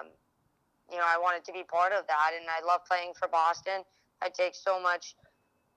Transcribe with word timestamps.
um, 0.00 0.08
you 0.90 0.96
know, 0.96 1.06
I 1.06 1.18
wanted 1.18 1.44
to 1.44 1.52
be 1.52 1.62
part 1.62 1.92
of 1.92 2.06
that, 2.08 2.30
and 2.34 2.46
I 2.50 2.64
love 2.66 2.82
playing 2.88 3.12
for 3.14 3.28
Boston. 3.28 3.84
I 4.22 4.28
take 4.28 4.54
so 4.54 4.80
much. 4.80 5.14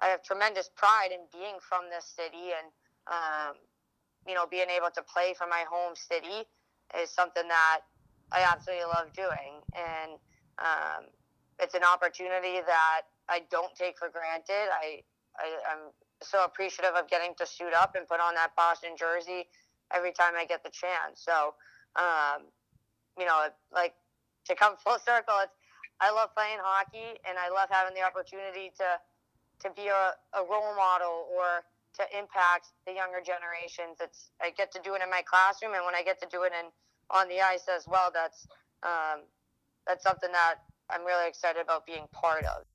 I 0.01 0.07
have 0.07 0.23
tremendous 0.23 0.69
pride 0.75 1.13
in 1.13 1.21
being 1.31 1.61
from 1.61 1.85
this 1.89 2.05
city, 2.05 2.51
and 2.57 2.67
um, 3.07 3.55
you 4.27 4.33
know, 4.33 4.45
being 4.49 4.69
able 4.69 4.89
to 4.95 5.03
play 5.03 5.33
for 5.37 5.45
my 5.47 5.63
home 5.69 5.93
city 5.95 6.47
is 6.99 7.09
something 7.09 7.47
that 7.47 7.81
I 8.31 8.41
absolutely 8.51 8.85
love 8.85 9.13
doing, 9.13 9.61
and 9.77 10.17
um, 10.57 11.13
it's 11.59 11.75
an 11.75 11.83
opportunity 11.85 12.59
that 12.65 13.01
I 13.29 13.41
don't 13.51 13.73
take 13.75 13.97
for 13.99 14.09
granted. 14.09 14.73
I, 14.73 15.05
I 15.37 15.45
I'm 15.69 15.93
so 16.21 16.43
appreciative 16.43 16.95
of 16.95 17.09
getting 17.09 17.35
to 17.37 17.45
suit 17.45 17.73
up 17.75 17.93
and 17.95 18.07
put 18.07 18.19
on 18.19 18.33
that 18.35 18.55
Boston 18.57 18.95
jersey 18.97 19.45
every 19.93 20.11
time 20.11 20.33
I 20.37 20.45
get 20.45 20.63
the 20.63 20.71
chance. 20.71 21.21
So, 21.21 21.53
um, 21.95 22.49
you 23.17 23.25
know, 23.25 23.47
like 23.73 23.93
to 24.45 24.55
come 24.55 24.75
full 24.77 24.99
circle, 24.99 25.35
it's 25.43 25.55
I 26.01 26.11
love 26.11 26.35
playing 26.35 26.59
hockey 26.59 27.19
and 27.23 27.37
I 27.37 27.49
love 27.49 27.69
having 27.71 27.95
the 27.95 28.03
opportunity 28.03 28.71
to 28.77 28.99
to 29.61 29.69
be 29.75 29.87
a, 29.87 30.17
a 30.35 30.41
role 30.43 30.75
model 30.75 31.29
or 31.31 31.63
to 31.95 32.03
impact 32.17 32.73
the 32.85 32.93
younger 32.93 33.21
generations. 33.23 34.01
It's 34.01 34.31
I 34.41 34.51
get 34.51 34.71
to 34.73 34.81
do 34.83 34.95
it 34.95 35.01
in 35.01 35.09
my 35.09 35.21
classroom 35.23 35.73
and 35.73 35.85
when 35.85 35.95
I 35.95 36.03
get 36.03 36.19
to 36.21 36.27
do 36.27 36.43
it 36.43 36.51
in 36.51 36.67
on 37.11 37.29
the 37.29 37.39
ice 37.41 37.69
as 37.69 37.87
well. 37.87 38.11
That's 38.13 38.47
um, 38.83 39.23
that's 39.87 40.03
something 40.03 40.31
that 40.31 40.55
I'm 40.89 41.05
really 41.05 41.27
excited 41.27 41.61
about 41.61 41.85
being 41.85 42.05
part 42.11 42.43
of. 42.43 42.65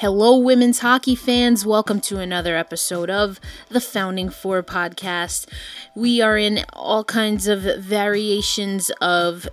Hello, 0.00 0.36
women's 0.36 0.80
hockey 0.80 1.14
fans. 1.14 1.64
Welcome 1.64 2.02
to 2.02 2.18
another 2.18 2.54
episode 2.54 3.08
of 3.08 3.40
the 3.70 3.80
Founding 3.80 4.28
Four 4.28 4.62
podcast. 4.62 5.48
We 5.94 6.20
are 6.20 6.36
in 6.36 6.66
all 6.74 7.02
kinds 7.02 7.46
of 7.48 7.62
variations 7.82 8.90
of 9.00 9.48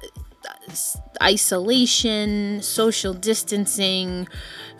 isolation, 1.22 2.62
social 2.62 3.13
distancing. 3.13 4.27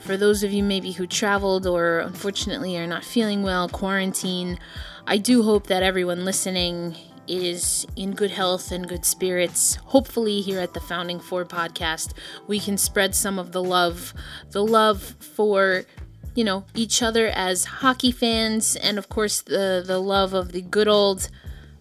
For 0.02 0.17
those 0.17 0.44
of 0.44 0.52
you 0.52 0.64
maybe 0.64 0.92
who 0.92 1.08
traveled 1.08 1.66
or 1.66 2.00
unfortunately 2.00 2.77
are 2.77 2.86
not 2.86 3.05
feeling 3.05 3.42
well, 3.42 3.70
quarantine, 3.70 4.59
I 5.08 5.17
do 5.17 5.44
hope 5.44 5.67
that 5.67 5.81
everyone 5.81 6.25
listening 6.25 6.98
is 7.27 7.85
in 7.95 8.11
good 8.11 8.31
health 8.31 8.71
and 8.71 8.88
good 8.88 9.05
spirits. 9.05 9.75
Hopefully, 9.75 10.41
here 10.41 10.59
at 10.59 10.73
the 10.73 10.79
Founding 10.79 11.19
Four 11.19 11.45
podcast, 11.45 12.13
we 12.47 12.59
can 12.59 12.77
spread 12.77 13.15
some 13.15 13.39
of 13.39 13.52
the 13.52 13.63
love, 13.63 14.13
the 14.52 14.63
love 14.63 15.02
for 15.19 15.83
you 16.35 16.43
know 16.43 16.65
each 16.75 17.02
other 17.02 17.27
as 17.27 17.65
hockey 17.65 18.11
fans, 18.11 18.75
and 18.75 18.97
of 18.97 19.09
course 19.09 19.41
the 19.41 19.83
the 19.85 19.99
love 19.99 20.33
of 20.33 20.52
the 20.52 20.61
good 20.61 20.88
old 20.88 21.30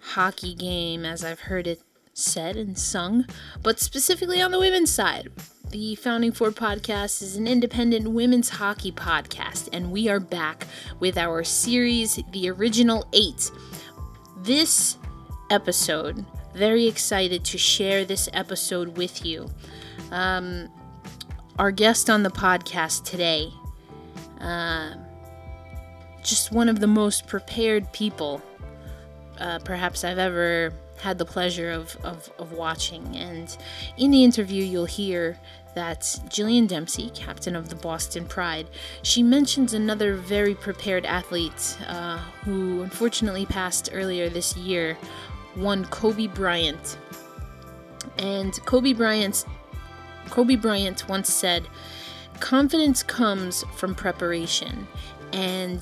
hockey 0.00 0.54
game, 0.54 1.04
as 1.04 1.24
I've 1.24 1.40
heard 1.40 1.66
it 1.66 1.82
said 2.14 2.56
and 2.56 2.78
sung, 2.78 3.26
but 3.62 3.80
specifically 3.80 4.40
on 4.40 4.50
the 4.50 4.58
women's 4.58 4.90
side. 4.90 5.30
The 5.70 5.94
Founding 5.94 6.32
Four 6.32 6.50
podcast 6.50 7.22
is 7.22 7.36
an 7.36 7.46
independent 7.46 8.10
women's 8.10 8.50
hockey 8.50 8.92
podcast, 8.92 9.70
and 9.72 9.90
we 9.90 10.06
are 10.08 10.20
back 10.20 10.66
with 11.00 11.16
our 11.16 11.42
series, 11.44 12.20
The 12.30 12.50
Original 12.50 13.06
Eight. 13.14 13.50
This 14.36 14.98
episode. 15.52 16.24
Very 16.54 16.86
excited 16.86 17.44
to 17.44 17.58
share 17.58 18.04
this 18.04 18.28
episode 18.32 18.96
with 18.96 19.24
you. 19.24 19.48
Um, 20.10 20.68
our 21.58 21.70
guest 21.70 22.10
on 22.10 22.22
the 22.22 22.30
podcast 22.30 23.04
today, 23.04 23.48
uh, 24.40 24.94
just 26.22 26.52
one 26.52 26.68
of 26.68 26.80
the 26.80 26.86
most 26.86 27.26
prepared 27.26 27.92
people 27.92 28.42
uh, 29.38 29.58
perhaps 29.58 30.04
I've 30.04 30.18
ever 30.18 30.72
had 31.00 31.18
the 31.18 31.24
pleasure 31.24 31.70
of, 31.70 31.96
of, 32.04 32.30
of 32.38 32.52
watching. 32.52 33.16
And 33.16 33.54
in 33.96 34.12
the 34.12 34.22
interview, 34.22 34.62
you'll 34.62 34.84
hear 34.84 35.36
that 35.74 36.00
Jillian 36.28 36.68
Dempsey, 36.68 37.10
captain 37.10 37.56
of 37.56 37.68
the 37.70 37.74
Boston 37.74 38.26
Pride, 38.26 38.68
she 39.02 39.22
mentions 39.22 39.74
another 39.74 40.14
very 40.14 40.54
prepared 40.54 41.04
athlete 41.04 41.76
uh, 41.88 42.18
who 42.44 42.82
unfortunately 42.82 43.46
passed 43.46 43.90
earlier 43.92 44.28
this 44.28 44.56
year 44.56 44.96
one 45.54 45.84
Kobe 45.86 46.26
Bryant. 46.26 46.98
And 48.18 48.52
Kobe 48.64 48.92
Bryant 48.92 49.44
Kobe 50.30 50.56
Bryant 50.56 51.08
once 51.08 51.32
said, 51.32 51.68
"Confidence 52.40 53.02
comes 53.02 53.64
from 53.74 53.94
preparation." 53.94 54.86
And 55.32 55.80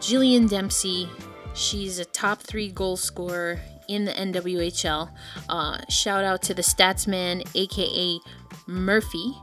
Jillian 0.00 0.48
Dempsey, 0.48 1.08
she's 1.54 1.98
a 1.98 2.04
top 2.04 2.42
3 2.42 2.70
goal 2.70 2.96
scorer 2.96 3.60
in 3.88 4.04
the 4.04 4.12
NWHL. 4.12 5.10
Uh, 5.48 5.78
shout 5.88 6.24
out 6.24 6.42
to 6.42 6.54
the 6.54 6.62
Statsman, 6.62 7.46
aka 7.54 8.20
Murphy, 8.66 9.34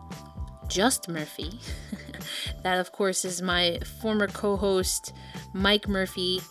just 0.67 1.07
Murphy. 1.07 1.59
that, 2.63 2.79
of 2.79 2.91
course, 2.91 3.25
is 3.25 3.41
my 3.41 3.79
former 4.01 4.27
co 4.27 4.55
host, 4.55 5.13
Mike 5.53 5.87
Murphy 5.87 6.41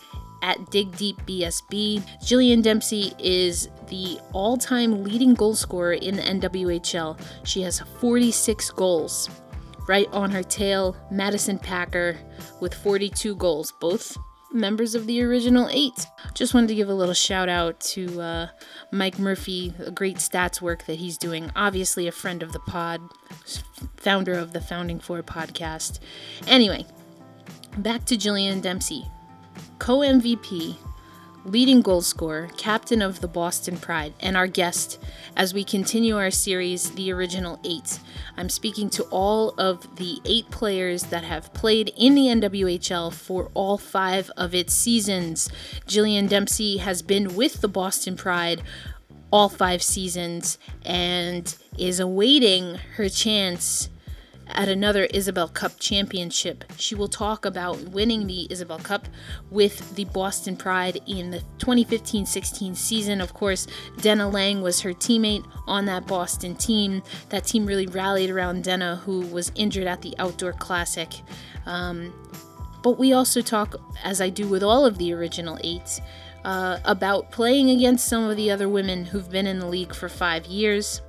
at 0.43 0.69
Dig 0.69 0.95
Deep 0.97 1.17
BSB. 1.25 2.03
Jillian 2.21 2.61
Dempsey 2.61 3.13
is 3.17 3.69
the 3.87 4.19
all 4.33 4.57
time 4.57 5.03
leading 5.03 5.33
goal 5.33 5.55
scorer 5.55 5.93
in 5.93 6.17
the 6.17 6.21
NWHL. 6.21 7.19
She 7.45 7.61
has 7.63 7.79
46 7.99 8.69
goals. 8.71 9.29
Right 9.87 10.07
on 10.13 10.31
her 10.31 10.43
tail, 10.43 10.95
Madison 11.11 11.57
Packer 11.57 12.17
with 12.61 12.73
42 12.73 13.35
goals, 13.35 13.73
both 13.81 14.15
members 14.53 14.95
of 14.95 15.07
the 15.07 15.21
original 15.23 15.67
eight. 15.71 16.05
Just 16.33 16.53
wanted 16.53 16.67
to 16.67 16.75
give 16.75 16.87
a 16.87 16.93
little 16.93 17.13
shout 17.13 17.49
out 17.49 17.79
to 17.81 18.21
uh, 18.21 18.47
Mike 18.91 19.19
Murphy, 19.19 19.73
great 19.93 20.17
stats 20.17 20.61
work 20.61 20.85
that 20.85 20.99
he's 20.99 21.17
doing. 21.17 21.51
Obviously, 21.55 22.07
a 22.07 22.13
friend 22.13 22.43
of 22.43 22.53
the 22.53 22.59
pod, 22.59 23.01
founder 23.97 24.33
of 24.33 24.53
the 24.53 24.61
Founding 24.61 24.99
Four 24.99 25.21
podcast. 25.21 25.99
Anyway, 26.47 26.85
back 27.77 28.05
to 28.05 28.15
Jillian 28.15 28.61
Dempsey 28.61 29.05
co 29.79 29.99
MVP, 29.99 30.77
leading 31.45 31.81
goal 31.81 32.01
scorer, 32.01 32.49
captain 32.57 33.01
of 33.01 33.19
the 33.19 33.27
Boston 33.27 33.77
Pride, 33.77 34.13
and 34.19 34.37
our 34.37 34.47
guest 34.47 34.99
as 35.35 35.53
we 35.53 35.63
continue 35.63 36.17
our 36.17 36.31
series, 36.31 36.91
The 36.91 37.11
Original 37.11 37.59
Eight. 37.63 37.99
I'm 38.37 38.49
speaking 38.49 38.89
to 38.91 39.03
all 39.05 39.49
of 39.57 39.97
the 39.97 40.19
eight 40.25 40.49
players 40.51 41.03
that 41.03 41.23
have 41.23 41.53
played 41.53 41.91
in 41.97 42.15
the 42.15 42.27
NWHL 42.27 43.13
for 43.13 43.49
all 43.53 43.77
five 43.77 44.31
of 44.37 44.55
its 44.55 44.73
seasons. 44.73 45.49
Jillian 45.87 46.29
Dempsey 46.29 46.77
has 46.77 47.01
been 47.01 47.35
with 47.35 47.61
the 47.61 47.67
Boston 47.67 48.15
Pride 48.15 48.61
all 49.33 49.49
five 49.49 49.81
seasons 49.81 50.59
and 50.85 51.55
is 51.75 51.99
awaiting 51.99 52.75
her 52.97 53.09
chance 53.09 53.89
at 54.53 54.69
another 54.69 55.07
Isobel 55.07 55.53
Cup 55.53 55.79
championship. 55.79 56.63
She 56.77 56.95
will 56.95 57.07
talk 57.07 57.45
about 57.45 57.79
winning 57.89 58.27
the 58.27 58.47
Isobel 58.49 58.83
Cup 58.83 59.07
with 59.51 59.95
the 59.95 60.05
Boston 60.05 60.55
Pride 60.55 61.01
in 61.07 61.31
the 61.31 61.39
2015 61.59 62.25
16 62.25 62.75
season. 62.75 63.21
Of 63.21 63.33
course, 63.33 63.67
Denna 63.97 64.29
Laing 64.29 64.61
was 64.61 64.81
her 64.81 64.93
teammate 64.93 65.45
on 65.67 65.85
that 65.85 66.07
Boston 66.07 66.55
team. 66.55 67.03
That 67.29 67.45
team 67.45 67.65
really 67.65 67.87
rallied 67.87 68.29
around 68.29 68.63
Denna, 68.63 68.97
who 68.97 69.21
was 69.27 69.51
injured 69.55 69.87
at 69.87 70.01
the 70.01 70.15
Outdoor 70.19 70.53
Classic. 70.53 71.09
Um, 71.65 72.13
but 72.81 72.99
we 72.99 73.13
also 73.13 73.41
talk, 73.41 73.75
as 74.03 74.21
I 74.21 74.29
do 74.29 74.47
with 74.47 74.61
all 74.61 74.85
of 74.85 74.97
the 74.97 75.13
original 75.13 75.57
eight, 75.63 76.01
uh, 76.43 76.79
about 76.83 77.31
playing 77.31 77.69
against 77.69 78.07
some 78.07 78.29
of 78.29 78.35
the 78.35 78.51
other 78.51 78.67
women 78.67 79.05
who've 79.05 79.29
been 79.29 79.47
in 79.47 79.59
the 79.59 79.67
league 79.67 79.95
for 79.95 80.09
five 80.09 80.45
years. 80.45 81.01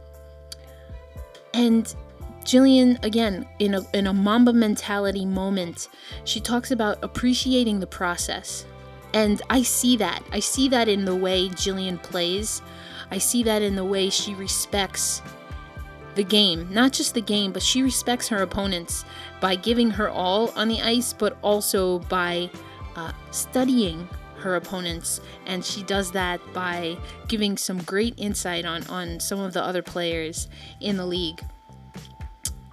And 1.52 1.92
Jillian, 2.44 3.02
again, 3.02 3.46
in 3.58 3.74
a, 3.74 3.86
in 3.94 4.06
a 4.06 4.12
Mamba 4.12 4.52
mentality 4.52 5.24
moment, 5.24 5.88
she 6.24 6.40
talks 6.40 6.70
about 6.70 7.02
appreciating 7.02 7.80
the 7.80 7.86
process. 7.86 8.66
And 9.14 9.40
I 9.48 9.62
see 9.62 9.96
that. 9.96 10.22
I 10.30 10.40
see 10.40 10.68
that 10.68 10.88
in 10.88 11.04
the 11.04 11.16
way 11.16 11.48
Jillian 11.48 12.02
plays. 12.02 12.60
I 13.10 13.18
see 13.18 13.42
that 13.44 13.62
in 13.62 13.76
the 13.76 13.84
way 13.84 14.10
she 14.10 14.34
respects 14.34 15.22
the 16.16 16.24
game. 16.24 16.68
Not 16.70 16.92
just 16.92 17.14
the 17.14 17.20
game, 17.20 17.52
but 17.52 17.62
she 17.62 17.82
respects 17.82 18.28
her 18.28 18.42
opponents 18.42 19.04
by 19.40 19.56
giving 19.56 19.90
her 19.90 20.10
all 20.10 20.50
on 20.50 20.68
the 20.68 20.82
ice, 20.82 21.12
but 21.12 21.38
also 21.42 22.00
by 22.00 22.50
uh, 22.96 23.12
studying 23.30 24.08
her 24.38 24.56
opponents. 24.56 25.20
And 25.46 25.64
she 25.64 25.82
does 25.82 26.12
that 26.12 26.40
by 26.52 26.98
giving 27.28 27.56
some 27.56 27.78
great 27.82 28.14
insight 28.18 28.64
on, 28.64 28.84
on 28.88 29.18
some 29.20 29.40
of 29.40 29.54
the 29.54 29.62
other 29.62 29.82
players 29.82 30.48
in 30.80 30.96
the 30.96 31.06
league. 31.06 31.40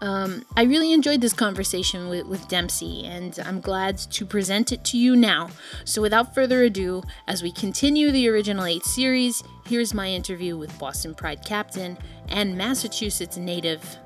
Um, 0.02 0.44
I 0.58 0.64
really 0.64 0.94
enjoyed 0.94 1.22
this 1.22 1.34
conversation 1.34 2.10
with, 2.10 2.26
with 2.26 2.48
Dempsey, 2.48 3.06
and 3.06 3.38
I'm 3.46 3.62
glad 3.62 4.00
to 4.00 4.26
present 4.26 4.72
it 4.72 4.84
to 4.86 4.98
you 4.98 5.16
now. 5.16 5.52
So, 5.86 6.02
without 6.02 6.34
further 6.34 6.64
ado, 6.64 7.04
as 7.28 7.44
we 7.44 7.52
continue 7.52 8.12
the 8.12 8.28
original 8.28 8.66
eight 8.66 8.84
series, 8.84 9.44
here's 9.68 9.94
my 9.94 10.08
interview 10.08 10.58
with 10.58 10.78
Boston 10.80 11.14
Pride 11.14 11.46
captain 11.46 12.00
and 12.30 12.58
Massachusetts 12.58 13.38
native 13.38 13.98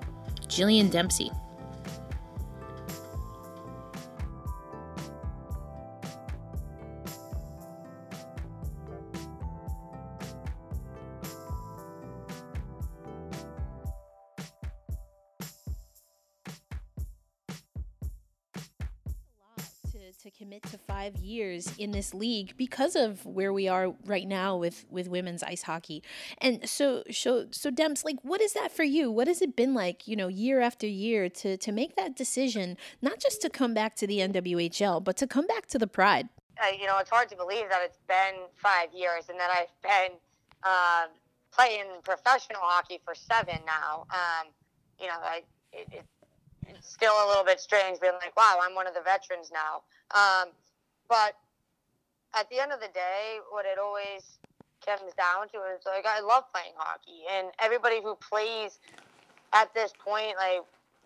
Jillian 0.47 0.91
Dempsey. 0.91 1.31
In 21.77 21.91
this 21.91 22.13
league 22.13 22.53
because 22.57 22.95
of 22.95 23.25
where 23.25 23.51
we 23.53 23.67
are 23.67 23.93
right 24.05 24.27
now 24.27 24.57
with 24.57 24.85
with 24.89 25.07
women's 25.07 25.43
ice 25.43 25.63
hockey. 25.63 26.03
And 26.39 26.67
so, 26.67 27.03
so, 27.11 27.47
so, 27.51 27.71
Demps, 27.71 28.03
like, 28.03 28.17
what 28.23 28.41
is 28.41 28.53
that 28.53 28.71
for 28.71 28.83
you? 28.83 29.11
What 29.11 29.27
has 29.27 29.41
it 29.41 29.55
been 29.55 29.73
like, 29.73 30.07
you 30.07 30.15
know, 30.15 30.27
year 30.27 30.61
after 30.61 30.87
year 30.87 31.29
to 31.29 31.57
to 31.57 31.71
make 31.71 31.95
that 31.95 32.15
decision, 32.15 32.77
not 33.01 33.19
just 33.19 33.41
to 33.41 33.49
come 33.49 33.73
back 33.73 33.95
to 33.97 34.07
the 34.07 34.19
NWHL, 34.19 35.03
but 35.03 35.17
to 35.17 35.27
come 35.27 35.47
back 35.47 35.67
to 35.67 35.79
the 35.79 35.87
Pride? 35.87 36.29
Uh, 36.61 36.71
you 36.79 36.87
know, 36.87 36.97
it's 36.99 37.09
hard 37.09 37.27
to 37.29 37.35
believe 37.35 37.67
that 37.69 37.81
it's 37.83 37.99
been 38.07 38.47
five 38.55 38.87
years 38.93 39.25
and 39.29 39.37
that 39.39 39.49
I've 39.51 39.81
been 39.81 40.17
uh, 40.63 41.07
playing 41.51 41.85
professional 42.03 42.61
hockey 42.61 43.01
for 43.03 43.13
seven 43.13 43.59
now. 43.65 44.05
Um, 44.09 44.47
you 44.99 45.07
know, 45.07 45.17
I, 45.21 45.41
it, 45.73 45.87
it 45.91 46.05
it's 46.67 46.91
still 46.91 47.13
a 47.13 47.27
little 47.27 47.43
bit 47.43 47.59
strange 47.59 47.99
being 47.99 48.13
like, 48.21 48.35
wow, 48.35 48.59
I'm 48.61 48.75
one 48.75 48.87
of 48.87 48.93
the 48.93 49.01
veterans 49.01 49.51
now. 49.51 49.81
Um, 50.15 50.49
but 51.07 51.35
at 52.35 52.49
the 52.49 52.59
end 52.59 52.71
of 52.71 52.79
the 52.79 52.89
day, 52.93 53.39
what 53.49 53.65
it 53.65 53.77
always 53.79 54.39
comes 54.85 55.13
down 55.17 55.47
to 55.49 55.57
is 55.75 55.85
like, 55.85 56.05
I 56.05 56.21
love 56.21 56.43
playing 56.53 56.73
hockey. 56.75 57.23
And 57.31 57.47
everybody 57.59 58.01
who 58.01 58.15
plays 58.15 58.79
at 59.53 59.73
this 59.73 59.93
point, 59.97 60.35
like 60.37 60.61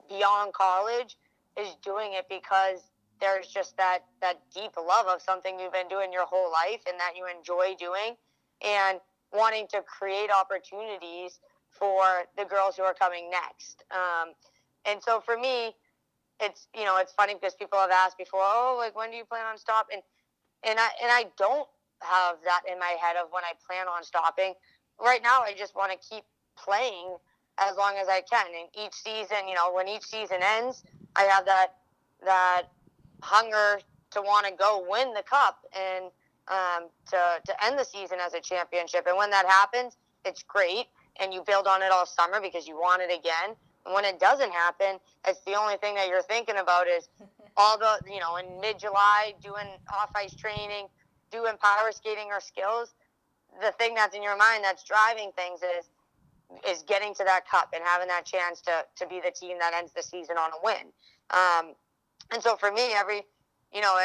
beyond 0.09 0.53
college, 0.53 1.17
is 1.57 1.75
doing 1.83 2.13
it 2.13 2.25
because 2.29 2.89
there's 3.21 3.47
just 3.47 3.75
that, 3.77 3.99
that 4.21 4.39
deep 4.53 4.71
love 4.77 5.07
of 5.07 5.21
something 5.21 5.59
you've 5.59 5.73
been 5.73 5.89
doing 5.89 6.11
your 6.11 6.25
whole 6.25 6.51
life 6.51 6.81
and 6.87 6.99
that 6.99 7.13
you 7.15 7.25
enjoy 7.27 7.75
doing. 7.77 8.15
And 8.61 8.99
wanting 9.31 9.67
to 9.67 9.81
create 9.81 10.29
opportunities 10.31 11.39
for 11.69 12.25
the 12.37 12.45
girls 12.45 12.75
who 12.75 12.83
are 12.83 12.93
coming 12.93 13.29
next. 13.29 13.83
Um, 13.91 14.33
and 14.85 15.01
so 15.03 15.19
for 15.19 15.37
me, 15.37 15.75
it's 16.41 16.67
you 16.75 16.85
know 16.85 16.97
it's 16.97 17.11
funny 17.13 17.33
because 17.33 17.53
people 17.53 17.77
have 17.79 17.91
asked 17.91 18.17
before, 18.17 18.41
oh, 18.41 18.75
like 18.79 18.95
when 18.95 19.11
do 19.11 19.17
you 19.17 19.25
plan 19.25 19.45
on 19.45 19.57
stopping? 19.57 19.99
And 20.63 20.79
I 20.79 20.89
and 21.03 21.11
I 21.11 21.25
don't 21.37 21.67
have 22.01 22.37
that 22.45 22.61
in 22.71 22.79
my 22.79 22.95
head 23.01 23.15
of 23.17 23.29
when 23.31 23.43
I 23.43 23.53
plan 23.67 23.87
on 23.87 24.03
stopping. 24.03 24.53
Right 25.01 25.23
now, 25.23 25.41
I 25.41 25.53
just 25.57 25.75
want 25.75 25.91
to 25.91 25.99
keep 26.09 26.23
playing 26.57 27.17
as 27.59 27.77
long 27.77 27.95
as 28.01 28.07
I 28.09 28.21
can. 28.21 28.47
And 28.47 28.69
each 28.85 28.95
season, 28.95 29.47
you 29.47 29.55
know, 29.55 29.73
when 29.73 29.87
each 29.87 30.03
season 30.05 30.39
ends, 30.41 30.83
I 31.15 31.23
have 31.23 31.45
that 31.45 31.75
that 32.25 32.63
hunger 33.23 33.81
to 34.11 34.21
want 34.21 34.47
to 34.47 34.53
go 34.53 34.85
win 34.89 35.13
the 35.13 35.23
cup 35.23 35.65
and 35.77 36.05
um, 36.49 36.89
to 37.11 37.19
to 37.45 37.65
end 37.65 37.79
the 37.79 37.85
season 37.85 38.19
as 38.21 38.33
a 38.33 38.41
championship. 38.41 39.05
And 39.07 39.17
when 39.17 39.29
that 39.31 39.45
happens, 39.47 39.97
it's 40.25 40.43
great, 40.43 40.87
and 41.21 41.33
you 41.33 41.43
build 41.45 41.67
on 41.67 41.81
it 41.83 41.91
all 41.91 42.05
summer 42.05 42.41
because 42.41 42.67
you 42.67 42.75
want 42.75 43.01
it 43.01 43.11
again 43.11 43.55
And 43.85 43.93
when 43.95 44.05
it 44.05 44.19
doesn't 44.19 44.51
happen, 44.51 44.99
it's 45.27 45.41
the 45.45 45.55
only 45.55 45.77
thing 45.77 45.95
that 45.95 46.07
you're 46.09 46.23
thinking 46.23 46.57
about 46.57 46.87
is 46.87 47.09
all 47.57 47.77
the, 47.77 47.99
you 48.11 48.19
know, 48.19 48.37
in 48.37 48.59
mid 48.61 48.79
July, 48.79 49.33
doing 49.41 49.67
off 49.93 50.09
ice 50.15 50.35
training, 50.35 50.87
doing 51.31 51.53
power 51.61 51.91
skating 51.91 52.27
or 52.31 52.39
skills. 52.39 52.93
The 53.61 53.71
thing 53.73 53.95
that's 53.95 54.15
in 54.15 54.23
your 54.23 54.37
mind 54.37 54.63
that's 54.63 54.83
driving 54.83 55.31
things 55.35 55.61
is 55.61 55.89
is 56.67 56.83
getting 56.83 57.13
to 57.13 57.23
that 57.23 57.47
cup 57.47 57.69
and 57.73 57.83
having 57.85 58.07
that 58.07 58.25
chance 58.25 58.61
to, 58.61 58.83
to 58.95 59.07
be 59.07 59.21
the 59.23 59.31
team 59.31 59.57
that 59.59 59.73
ends 59.73 59.91
the 59.93 60.01
season 60.01 60.37
on 60.37 60.49
a 60.51 60.59
win. 60.63 60.89
Um, 61.29 61.75
and 62.33 62.41
so 62.41 62.55
for 62.55 62.71
me, 62.71 62.91
every, 62.95 63.21
you 63.71 63.81
know, 63.81 63.95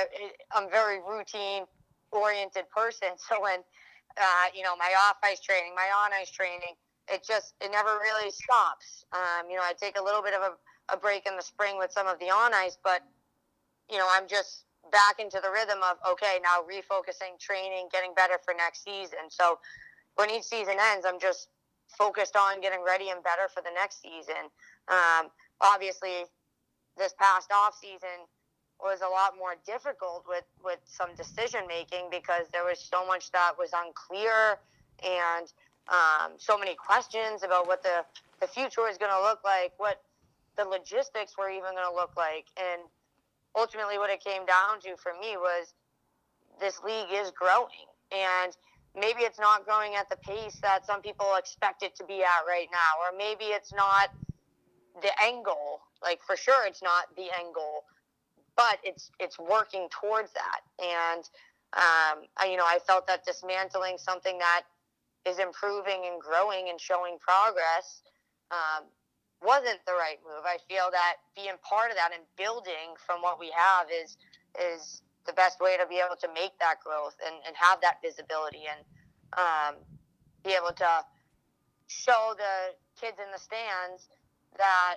I'm 0.55 0.69
very 0.71 0.99
routine 1.01 1.65
oriented 2.13 2.65
person. 2.71 3.09
So 3.29 3.41
when, 3.41 3.61
uh, 4.21 4.47
you 4.55 4.63
know, 4.63 4.77
my 4.77 4.93
off 5.09 5.17
ice 5.25 5.41
training, 5.41 5.73
my 5.75 5.89
on 6.05 6.13
ice 6.13 6.31
training, 6.31 6.77
it 7.09 7.25
just 7.27 7.55
it 7.61 7.71
never 7.71 7.99
really 7.99 8.31
stops. 8.31 9.05
Um, 9.13 9.51
you 9.51 9.57
know, 9.57 9.63
I 9.63 9.73
take 9.79 9.99
a 9.99 10.03
little 10.03 10.23
bit 10.23 10.35
of 10.35 10.43
a, 10.43 10.95
a 10.95 10.97
break 10.97 11.27
in 11.27 11.37
the 11.37 11.43
spring 11.43 11.77
with 11.79 11.93
some 11.93 12.07
of 12.07 12.19
the 12.19 12.27
on 12.27 12.55
ice, 12.55 12.79
but 12.83 13.03
you 13.91 13.99
know, 13.99 14.07
I'm 14.11 14.29
just 14.29 14.65
back 14.93 15.19
into 15.19 15.41
the 15.43 15.51
rhythm 15.51 15.79
of 15.83 15.97
okay, 16.13 16.39
now 16.43 16.63
refocusing, 16.63 17.39
training, 17.39 17.89
getting 17.93 18.15
better 18.15 18.39
for 18.45 18.55
next 18.55 18.85
season. 18.85 19.31
So 19.31 19.59
when 20.17 20.31
each 20.31 20.45
season 20.45 20.77
ends, 20.79 21.07
I'm 21.07 21.21
just 21.21 21.49
focused 21.89 22.37
on 22.37 22.61
getting 22.61 22.83
ready 22.85 23.11
and 23.11 23.23
better 23.23 23.49
for 23.53 23.63
the 23.63 23.73
next 23.75 24.03
season. 24.03 24.51
Um, 24.89 25.31
obviously, 25.61 26.25
this 26.97 27.15
past 27.19 27.51
off 27.53 27.75
season 27.81 28.29
was 28.81 29.01
a 29.01 29.09
lot 29.09 29.35
more 29.39 29.55
difficult 29.67 30.25
with 30.29 30.45
with 30.63 30.81
some 30.85 31.15
decision 31.17 31.67
making 31.69 32.09
because 32.11 32.47
there 32.53 32.65
was 32.65 32.79
so 32.79 33.07
much 33.07 33.31
that 33.33 33.53
was 33.59 33.71
unclear 33.73 34.59
and 35.03 35.53
um, 35.89 36.33
so 36.39 36.57
many 36.57 36.75
questions 36.75 37.43
about 37.43 37.67
what 37.67 37.83
the, 37.83 38.05
the 38.41 38.47
future 38.47 38.89
is 38.89 38.97
going 38.97 39.13
to 39.13 39.21
look 39.21 39.41
like, 39.45 39.73
what 39.77 40.03
the 40.57 40.65
logistics 40.65 41.37
were 41.37 41.51
even 41.51 41.73
going 41.77 41.89
to 41.89 41.95
look 41.95 42.17
like. 42.17 42.47
And 42.57 42.83
ultimately, 43.57 43.99
what 43.99 44.11
it 44.11 44.23
came 44.23 44.45
down 44.47 44.81
to 44.83 44.97
for 44.97 45.13
me 45.21 45.37
was 45.37 45.75
this 46.61 46.81
league 46.83 47.13
is 47.13 47.31
growing. 47.31 47.89
And 48.13 48.57
maybe 48.95 49.23
it's 49.23 49.39
not 49.39 49.65
growing 49.65 49.95
at 49.95 50.09
the 50.09 50.17
pace 50.17 50.59
that 50.63 50.87
some 50.87 51.03
people 51.03 51.35
expect 51.37 51.83
it 51.83 51.97
to 51.97 52.05
be 52.05 52.23
at 52.23 52.47
right 52.47 52.69
now, 52.71 53.03
or 53.03 53.17
maybe 53.17 53.47
it's 53.47 53.73
not 53.73 54.11
the 55.03 55.11
end 55.23 55.45
goal. 55.45 55.81
Like 56.03 56.21
for 56.23 56.37
sure, 56.37 56.67
it's 56.67 56.83
not 56.83 57.05
the 57.17 57.23
end 57.23 57.55
goal, 57.55 57.85
but 58.57 58.79
it's 58.85 59.11
it's 59.19 59.39
working 59.39 59.89
towards 59.91 60.33
that. 60.33 60.61
And 60.79 61.25
um, 61.73 62.29
I, 62.37 62.49
you 62.51 62.57
know, 62.57 62.67
I 62.67 62.79
felt 62.87 63.07
that 63.09 63.25
dismantling 63.25 63.99
something 63.99 64.39
that 64.39 64.63
is 65.27 65.39
improving 65.39 66.03
and 66.11 66.21
growing 66.21 66.69
and 66.69 66.81
showing 66.81 67.19
progress 67.19 68.03
um, 68.53 68.85
wasn't 69.45 69.79
the 69.87 69.93
right 69.93 70.19
move. 70.25 70.45
I 70.45 70.59
feel 70.69 70.89
that 70.91 71.21
being 71.37 71.55
part 71.63 71.91
of 71.91 71.97
that 71.97 72.11
and 72.13 72.25
building 72.37 72.97
from 73.07 73.21
what 73.23 73.39
we 73.39 73.53
have 73.55 73.87
is 73.93 74.17
is 74.59 75.03
the 75.27 75.33
best 75.33 75.61
way 75.61 75.77
to 75.77 75.87
be 75.87 76.01
able 76.05 76.17
to 76.21 76.29
make 76.35 76.53
that 76.61 76.77
growth 76.85 77.17
and, 77.25 77.35
and 77.47 77.57
have 77.57 77.81
that 77.81 77.97
visibility 78.03 78.65
and 78.69 78.81
um, 79.37 79.81
be 80.45 80.53
able 80.53 80.73
to 80.73 80.91
show 81.89 82.35
the 82.37 82.77
kids 83.01 83.17
in 83.19 83.31
the 83.33 83.39
stands 83.39 84.09
that 84.57 84.97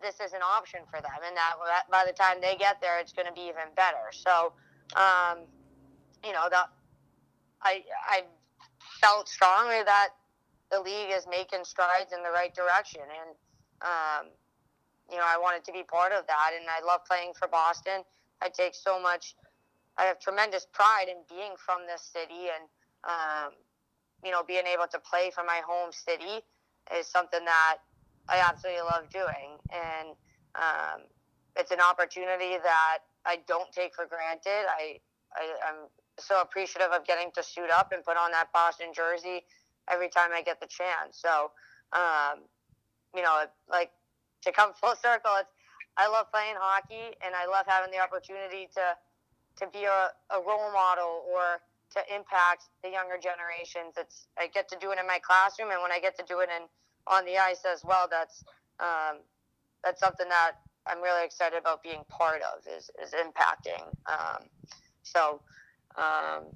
this 0.00 0.20
is 0.20 0.32
an 0.32 0.42
option 0.42 0.80
for 0.90 1.00
them 1.00 1.18
and 1.26 1.36
that 1.36 1.54
by 1.90 2.04
the 2.06 2.12
time 2.12 2.38
they 2.40 2.56
get 2.56 2.80
there 2.80 2.98
it's 3.00 3.12
going 3.12 3.26
to 3.26 3.32
be 3.32 3.42
even 3.42 3.68
better 3.74 4.10
so 4.12 4.52
um, 4.94 5.44
you 6.24 6.32
know 6.32 6.48
I 7.62 7.82
I 8.08 8.22
felt 9.00 9.28
strongly 9.28 9.82
that 9.84 10.10
the 10.70 10.80
league 10.80 11.10
is 11.10 11.26
making 11.28 11.64
strides 11.64 12.12
in 12.12 12.22
the 12.22 12.30
right 12.30 12.54
direction, 12.54 13.02
and 13.02 13.34
um, 13.82 14.30
you 15.10 15.16
know 15.16 15.26
I 15.26 15.38
wanted 15.38 15.64
to 15.64 15.72
be 15.72 15.82
part 15.82 16.12
of 16.12 16.26
that, 16.26 16.50
and 16.58 16.66
I 16.68 16.84
love 16.84 17.00
playing 17.06 17.32
for 17.38 17.48
Boston. 17.48 18.02
I 18.42 18.48
take 18.48 18.74
so 18.74 19.00
much. 19.00 19.34
I 19.98 20.04
have 20.04 20.20
tremendous 20.20 20.66
pride 20.72 21.06
in 21.08 21.24
being 21.28 21.52
from 21.56 21.86
this 21.86 22.02
city, 22.02 22.52
and 22.52 22.64
um, 23.04 23.52
you 24.24 24.30
know 24.30 24.42
being 24.46 24.66
able 24.66 24.86
to 24.92 24.98
play 24.98 25.30
for 25.34 25.44
my 25.44 25.60
home 25.66 25.90
city 25.92 26.44
is 26.96 27.06
something 27.06 27.44
that 27.44 27.78
I 28.28 28.42
absolutely 28.48 28.82
love 28.82 29.10
doing, 29.10 29.58
and 29.72 30.08
um, 30.54 31.06
it's 31.56 31.70
an 31.70 31.80
opportunity 31.80 32.56
that 32.62 32.98
I 33.24 33.38
don't 33.46 33.70
take 33.72 33.94
for 33.94 34.06
granted. 34.06 34.66
I, 34.68 34.98
I 35.34 35.44
I'm 35.68 35.88
so 36.18 36.40
appreciative 36.40 36.92
of 36.92 37.06
getting 37.06 37.30
to 37.34 37.42
suit 37.42 37.70
up 37.70 37.92
and 37.92 38.04
put 38.04 38.16
on 38.16 38.30
that 38.32 38.48
Boston 38.52 38.88
jersey 38.94 39.44
every 39.90 40.08
time 40.08 40.30
I 40.32 40.42
get 40.42 40.60
the 40.60 40.66
chance. 40.66 41.20
So, 41.20 41.50
um, 41.92 42.44
you 43.16 43.22
know, 43.22 43.44
like 43.68 43.90
to 44.42 44.52
come 44.52 44.72
full 44.80 44.94
circle, 44.94 45.32
it's 45.40 45.50
I 45.96 46.08
love 46.08 46.30
playing 46.30 46.54
hockey 46.60 47.16
and 47.24 47.34
I 47.34 47.48
love 47.48 47.64
having 47.66 47.90
the 47.90 47.98
opportunity 47.98 48.68
to 48.76 48.94
to 49.64 49.72
be 49.72 49.84
a, 49.84 50.12
a 50.28 50.38
role 50.44 50.70
model 50.72 51.24
or 51.24 51.64
to 51.96 52.00
impact 52.14 52.68
the 52.84 52.90
younger 52.90 53.16
generations. 53.16 53.96
It's 53.96 54.28
I 54.38 54.48
get 54.48 54.68
to 54.68 54.76
do 54.78 54.92
it 54.92 54.98
in 55.00 55.06
my 55.06 55.18
classroom, 55.22 55.70
and 55.70 55.80
when 55.80 55.90
I 55.90 55.98
get 55.98 56.16
to 56.18 56.24
do 56.28 56.40
it 56.40 56.50
in 56.52 56.68
on 57.06 57.24
the 57.24 57.38
ice 57.38 57.64
as 57.64 57.82
well, 57.82 58.06
that's 58.10 58.44
um, 58.78 59.24
that's 59.82 60.00
something 60.00 60.28
that 60.28 60.60
I'm 60.86 61.00
really 61.00 61.24
excited 61.24 61.58
about 61.58 61.82
being 61.82 62.04
part 62.08 62.42
of 62.42 62.60
is 62.68 62.90
is 63.02 63.14
impacting. 63.16 63.80
Um, 64.04 64.44
so 65.02 65.40
um, 65.96 66.52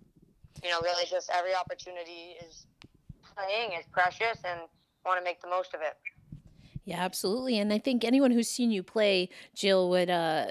you 0.62 0.68
know, 0.68 0.82
really 0.82 1.06
just 1.08 1.30
every 1.32 1.54
opportunity 1.54 2.36
is 2.46 2.66
playing 3.34 3.72
is 3.72 3.86
precious 3.90 4.38
and 4.44 4.68
want 5.06 5.18
to 5.18 5.24
make 5.24 5.40
the 5.40 5.48
most 5.48 5.72
of 5.72 5.80
it. 5.80 5.96
Yeah, 6.90 7.04
absolutely. 7.04 7.56
And 7.56 7.72
I 7.72 7.78
think 7.78 8.02
anyone 8.02 8.32
who's 8.32 8.48
seen 8.48 8.72
you 8.72 8.82
play, 8.82 9.28
Jill, 9.54 9.88
would, 9.90 10.10
uh, 10.10 10.46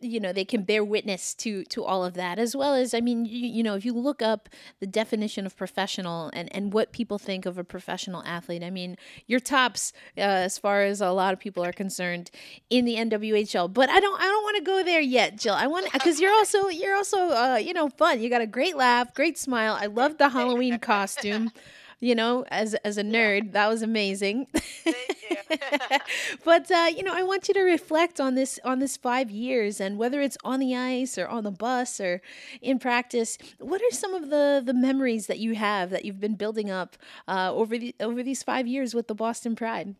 you 0.00 0.18
know, 0.18 0.32
they 0.32 0.44
can 0.44 0.64
bear 0.64 0.82
witness 0.82 1.34
to 1.34 1.62
to 1.66 1.84
all 1.84 2.04
of 2.04 2.14
that, 2.14 2.40
as 2.40 2.56
well 2.56 2.74
as, 2.74 2.94
I 2.94 3.00
mean, 3.00 3.24
you, 3.24 3.46
you 3.46 3.62
know, 3.62 3.76
if 3.76 3.84
you 3.84 3.92
look 3.92 4.20
up 4.20 4.48
the 4.80 4.88
definition 4.88 5.46
of 5.46 5.56
professional 5.56 6.32
and, 6.32 6.52
and 6.52 6.72
what 6.72 6.90
people 6.90 7.16
think 7.16 7.46
of 7.46 7.58
a 7.58 7.62
professional 7.62 8.24
athlete, 8.24 8.64
I 8.64 8.70
mean, 8.70 8.96
you're 9.28 9.38
tops 9.38 9.92
uh, 10.16 10.22
as 10.22 10.58
far 10.58 10.82
as 10.82 11.00
a 11.00 11.12
lot 11.12 11.32
of 11.32 11.38
people 11.38 11.64
are 11.64 11.72
concerned 11.72 12.32
in 12.68 12.84
the 12.84 12.96
NWHL. 12.96 13.72
But 13.72 13.88
I 13.88 14.00
don't, 14.00 14.20
I 14.20 14.24
don't 14.24 14.42
want 14.42 14.56
to 14.56 14.62
go 14.64 14.82
there 14.82 15.00
yet, 15.00 15.36
Jill. 15.36 15.54
I 15.54 15.68
want 15.68 15.92
because 15.92 16.18
you're 16.20 16.32
also, 16.34 16.66
you're 16.66 16.96
also, 16.96 17.18
uh, 17.18 17.60
you 17.62 17.72
know, 17.72 17.88
fun. 17.88 18.20
You 18.20 18.28
got 18.28 18.40
a 18.42 18.48
great 18.48 18.76
laugh, 18.76 19.14
great 19.14 19.38
smile. 19.38 19.78
I 19.80 19.86
love 19.86 20.18
the 20.18 20.30
Halloween 20.30 20.80
costume. 20.80 21.52
You 22.00 22.14
know, 22.14 22.44
as 22.48 22.74
as 22.76 22.96
a 22.96 23.02
nerd, 23.02 23.52
that 23.52 23.68
was 23.68 23.82
amazing. 23.82 24.46
Thank 24.52 24.96
you. 25.30 25.36
but 26.44 26.70
uh, 26.70 26.90
you 26.94 27.02
know, 27.02 27.14
I 27.14 27.22
want 27.22 27.48
you 27.48 27.54
to 27.54 27.62
reflect 27.62 28.20
on 28.20 28.34
this 28.34 28.58
on 28.64 28.78
this 28.78 28.96
five 28.96 29.30
years, 29.30 29.80
and 29.80 29.98
whether 29.98 30.20
it's 30.20 30.36
on 30.44 30.60
the 30.60 30.76
ice 30.76 31.18
or 31.18 31.26
on 31.26 31.44
the 31.44 31.50
bus 31.50 32.00
or 32.00 32.20
in 32.60 32.78
practice, 32.78 33.38
what 33.58 33.80
are 33.80 33.90
some 33.90 34.14
of 34.14 34.30
the 34.30 34.62
the 34.64 34.74
memories 34.74 35.26
that 35.26 35.38
you 35.38 35.54
have 35.54 35.90
that 35.90 36.04
you've 36.04 36.20
been 36.20 36.34
building 36.34 36.70
up 36.70 36.96
uh, 37.26 37.52
over 37.52 37.78
the 37.78 37.94
over 38.00 38.22
these 38.22 38.42
five 38.42 38.66
years 38.66 38.94
with 38.94 39.08
the 39.08 39.14
Boston 39.14 39.56
Pride? 39.56 39.94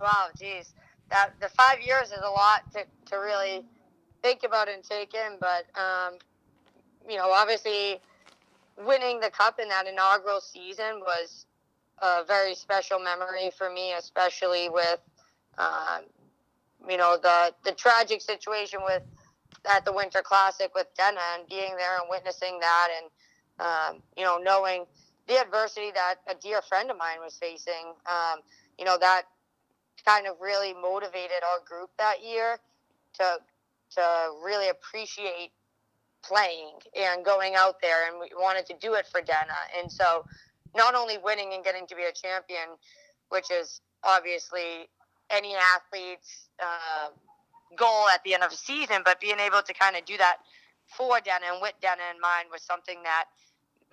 Wow, 0.00 0.28
geez, 0.38 0.74
that 1.10 1.32
the 1.40 1.48
five 1.48 1.80
years 1.80 2.08
is 2.08 2.22
a 2.22 2.30
lot 2.30 2.70
to 2.72 2.84
to 3.10 3.16
really 3.16 3.64
think 4.22 4.42
about 4.44 4.68
and 4.68 4.82
take 4.82 5.14
in, 5.14 5.36
but 5.40 5.66
um, 5.78 6.14
you 7.08 7.16
know, 7.16 7.30
obviously 7.30 8.00
winning 8.86 9.20
the 9.20 9.30
cup 9.30 9.58
in 9.60 9.68
that 9.68 9.86
inaugural 9.86 10.40
season 10.40 11.00
was 11.00 11.46
a 12.00 12.24
very 12.24 12.54
special 12.54 12.98
memory 12.98 13.50
for 13.56 13.70
me, 13.70 13.92
especially 13.92 14.68
with, 14.68 15.00
um, 15.58 16.02
you 16.88 16.96
know, 16.96 17.18
the 17.20 17.54
the 17.64 17.72
tragic 17.72 18.20
situation 18.20 18.80
with 18.84 19.02
at 19.68 19.84
the 19.84 19.92
Winter 19.92 20.22
Classic 20.22 20.70
with 20.74 20.86
Denna 20.96 21.20
and 21.38 21.48
being 21.48 21.76
there 21.76 21.98
and 21.98 22.08
witnessing 22.08 22.58
that, 22.60 22.88
and 22.96 23.66
um, 23.66 24.02
you 24.16 24.24
know, 24.24 24.38
knowing 24.38 24.84
the 25.26 25.40
adversity 25.40 25.90
that 25.92 26.16
a 26.28 26.34
dear 26.34 26.62
friend 26.62 26.90
of 26.90 26.96
mine 26.96 27.18
was 27.22 27.36
facing. 27.36 27.92
Um, 28.06 28.40
you 28.78 28.84
know, 28.84 28.96
that 28.98 29.24
kind 30.06 30.26
of 30.26 30.36
really 30.40 30.72
motivated 30.72 31.42
our 31.52 31.64
group 31.64 31.90
that 31.98 32.24
year 32.24 32.58
to 33.14 33.38
to 33.90 34.30
really 34.44 34.68
appreciate 34.68 35.50
playing 36.22 36.74
and 36.96 37.24
going 37.24 37.54
out 37.56 37.76
there, 37.80 38.08
and 38.08 38.20
we 38.20 38.28
wanted 38.36 38.66
to 38.66 38.74
do 38.80 38.94
it 38.94 39.06
for 39.06 39.20
Denna. 39.20 39.58
And 39.80 39.90
so, 39.90 40.24
not 40.74 40.94
only 40.94 41.18
winning 41.18 41.54
and 41.54 41.64
getting 41.64 41.86
to 41.86 41.96
be 41.96 42.04
a 42.04 42.12
champion, 42.12 42.76
which 43.30 43.50
is 43.50 43.80
obviously 44.04 44.88
any 45.30 45.54
athlete's 45.76 46.48
uh, 46.62 47.08
goal 47.76 48.06
at 48.12 48.22
the 48.24 48.34
end 48.34 48.42
of 48.42 48.52
a 48.52 48.56
season, 48.56 49.02
but 49.04 49.20
being 49.20 49.38
able 49.38 49.62
to 49.62 49.74
kind 49.74 49.96
of 49.96 50.04
do 50.04 50.16
that 50.16 50.38
for 50.86 51.20
Denna 51.20 51.46
and 51.52 51.60
with 51.60 51.74
Denna 51.80 52.02
in 52.14 52.20
mind 52.20 52.48
was 52.50 52.62
something 52.62 53.02
that 53.02 53.26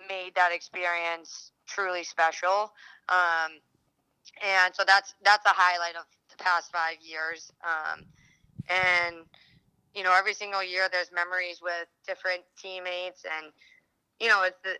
made 0.08 0.36
that 0.36 0.51
experience 0.51 1.51
truly 1.67 2.03
special. 2.03 2.72
Um, 3.10 3.60
and 4.44 4.74
so 4.74 4.84
that's 4.86 5.13
that's 5.24 5.46
a 5.46 5.53
highlight 5.53 5.96
of 5.96 6.05
the 6.29 6.44
past 6.44 6.72
five 6.72 6.98
years. 7.01 7.51
Um, 7.63 8.05
and 8.70 9.15
you 9.95 10.03
know, 10.03 10.13
every 10.13 10.33
single 10.33 10.63
year 10.63 10.87
there's 10.91 11.11
memories 11.11 11.59
with 11.61 11.87
different 12.05 12.43
teammates, 12.61 13.23
and 13.25 13.51
you 14.19 14.27
know, 14.27 14.43
it's 14.43 14.59
the, 14.63 14.75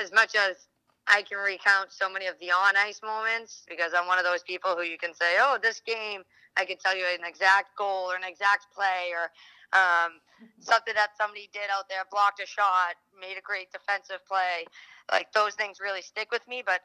as 0.00 0.12
much 0.12 0.34
as 0.34 0.68
I 1.06 1.22
can 1.22 1.38
recount 1.38 1.92
so 1.92 2.10
many 2.10 2.26
of 2.26 2.38
the 2.40 2.50
on 2.50 2.76
ice 2.76 3.00
moments 3.02 3.64
because 3.68 3.92
I'm 3.96 4.06
one 4.06 4.18
of 4.18 4.24
those 4.24 4.42
people 4.42 4.76
who 4.76 4.82
you 4.82 4.98
can 4.98 5.14
say, 5.14 5.38
oh, 5.40 5.58
this 5.60 5.80
game, 5.80 6.22
I 6.56 6.64
can 6.64 6.76
tell 6.78 6.96
you 6.96 7.04
an 7.12 7.26
exact 7.26 7.76
goal 7.76 8.10
or 8.10 8.16
an 8.16 8.22
exact 8.24 8.66
play 8.74 9.10
or 9.10 9.30
um, 9.72 10.22
something 10.60 10.94
that 10.94 11.16
somebody 11.16 11.48
did 11.52 11.70
out 11.72 11.88
there, 11.88 12.02
blocked 12.10 12.40
a 12.42 12.46
shot, 12.46 12.94
made 13.18 13.38
a 13.38 13.42
great 13.42 13.72
defensive 13.72 14.24
play. 14.26 14.66
Like 15.10 15.32
those 15.32 15.54
things 15.54 15.78
really 15.80 16.02
stick 16.02 16.30
with 16.30 16.46
me, 16.46 16.62
but 16.64 16.80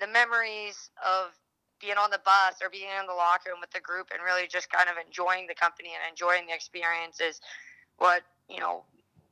the 0.00 0.06
memories 0.06 0.90
of 1.02 1.34
being 1.80 1.98
on 1.98 2.10
the 2.10 2.20
bus 2.24 2.60
or 2.62 2.70
being 2.70 2.88
in 2.88 3.06
the 3.06 3.14
locker 3.14 3.50
room 3.50 3.60
with 3.60 3.70
the 3.70 3.80
group 3.80 4.08
and 4.12 4.22
really 4.24 4.48
just 4.48 4.70
kind 4.70 4.88
of 4.88 4.96
enjoying 4.96 5.46
the 5.46 5.54
company 5.54 5.90
and 5.92 6.02
enjoying 6.08 6.46
the 6.46 6.54
experience 6.54 7.20
is 7.20 7.40
what 7.98 8.22
you 8.48 8.60
know 8.60 8.84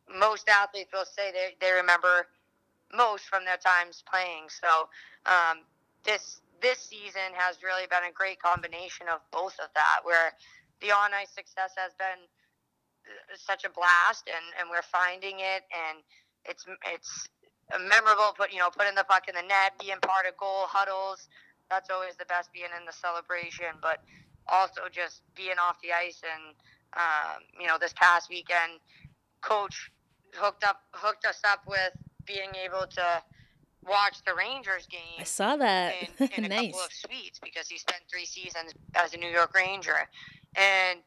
most 0.09 0.49
athletes 0.49 0.91
will 0.93 1.09
say 1.09 1.33
they, 1.33 1.57
they 1.61 1.73
remember 1.73 2.27
most 2.93 3.25
from 3.25 3.45
their 3.45 3.57
times 3.57 4.05
playing. 4.11 4.49
So 4.49 4.89
um, 5.27 5.65
this 6.05 6.41
this 6.61 6.79
season 6.79 7.35
has 7.35 7.59
really 7.63 7.87
been 7.91 8.09
a 8.09 8.13
great 8.13 8.41
combination 8.41 9.09
of 9.13 9.21
both 9.33 9.59
of 9.61 9.69
that 9.75 10.01
where 10.05 10.33
the 10.81 10.93
on 10.93 11.13
ice 11.13 11.31
success 11.31 11.73
has 11.77 11.93
been 11.99 12.25
uh, 13.05 13.37
such 13.37 13.65
a 13.65 13.71
blast 13.71 14.29
and, 14.29 14.45
and 14.59 14.71
we're 14.71 14.87
finding 14.87 15.41
it 15.41 15.65
and 15.73 16.01
it's 16.45 16.65
it's 16.93 17.29
memorable 17.81 18.33
put 18.37 18.53
you 18.53 18.59
know 18.59 18.71
putting 18.71 18.95
the 18.95 19.05
puck 19.05 19.29
in 19.29 19.35
the 19.35 19.43
net 19.43 19.73
being 19.81 20.01
part 20.01 20.25
of 20.25 20.37
goal 20.37 20.65
huddles 20.69 21.29
that's 21.71 21.91
always 21.91 22.17
the 22.17 22.27
best 22.27 22.53
being 22.53 22.73
in 22.79 22.87
the 22.87 22.93
celebration, 22.93 23.79
but 23.81 24.03
also 24.49 24.83
just 24.91 25.23
being 25.35 25.57
off 25.61 25.81
the 25.83 25.93
ice 25.93 26.21
and 26.23 26.55
um, 26.97 27.43
you 27.61 27.67
know 27.67 27.77
this 27.81 27.93
past 27.93 28.31
weekend, 28.31 28.79
coach 29.41 29.91
hooked 30.35 30.65
up 30.65 30.83
hooked 30.93 31.25
us 31.25 31.41
up 31.45 31.63
with 31.67 31.93
being 32.27 32.55
able 32.65 32.87
to 32.87 33.23
watch 33.87 34.23
the 34.27 34.35
Rangers 34.35 34.87
game. 34.87 35.21
I 35.21 35.25
saw 35.25 35.57
that. 35.57 35.95
In, 36.19 36.29
in 36.37 36.45
a 36.45 36.49
nice. 36.49 36.73
couple 36.73 36.81
of 36.81 36.93
suites 36.93 37.41
because 37.43 37.69
he 37.69 37.79
spent 37.79 38.03
three 38.11 38.25
seasons 38.25 38.73
as 38.95 39.15
a 39.15 39.17
New 39.17 39.29
York 39.29 39.55
Ranger, 39.55 40.09
and 40.57 41.01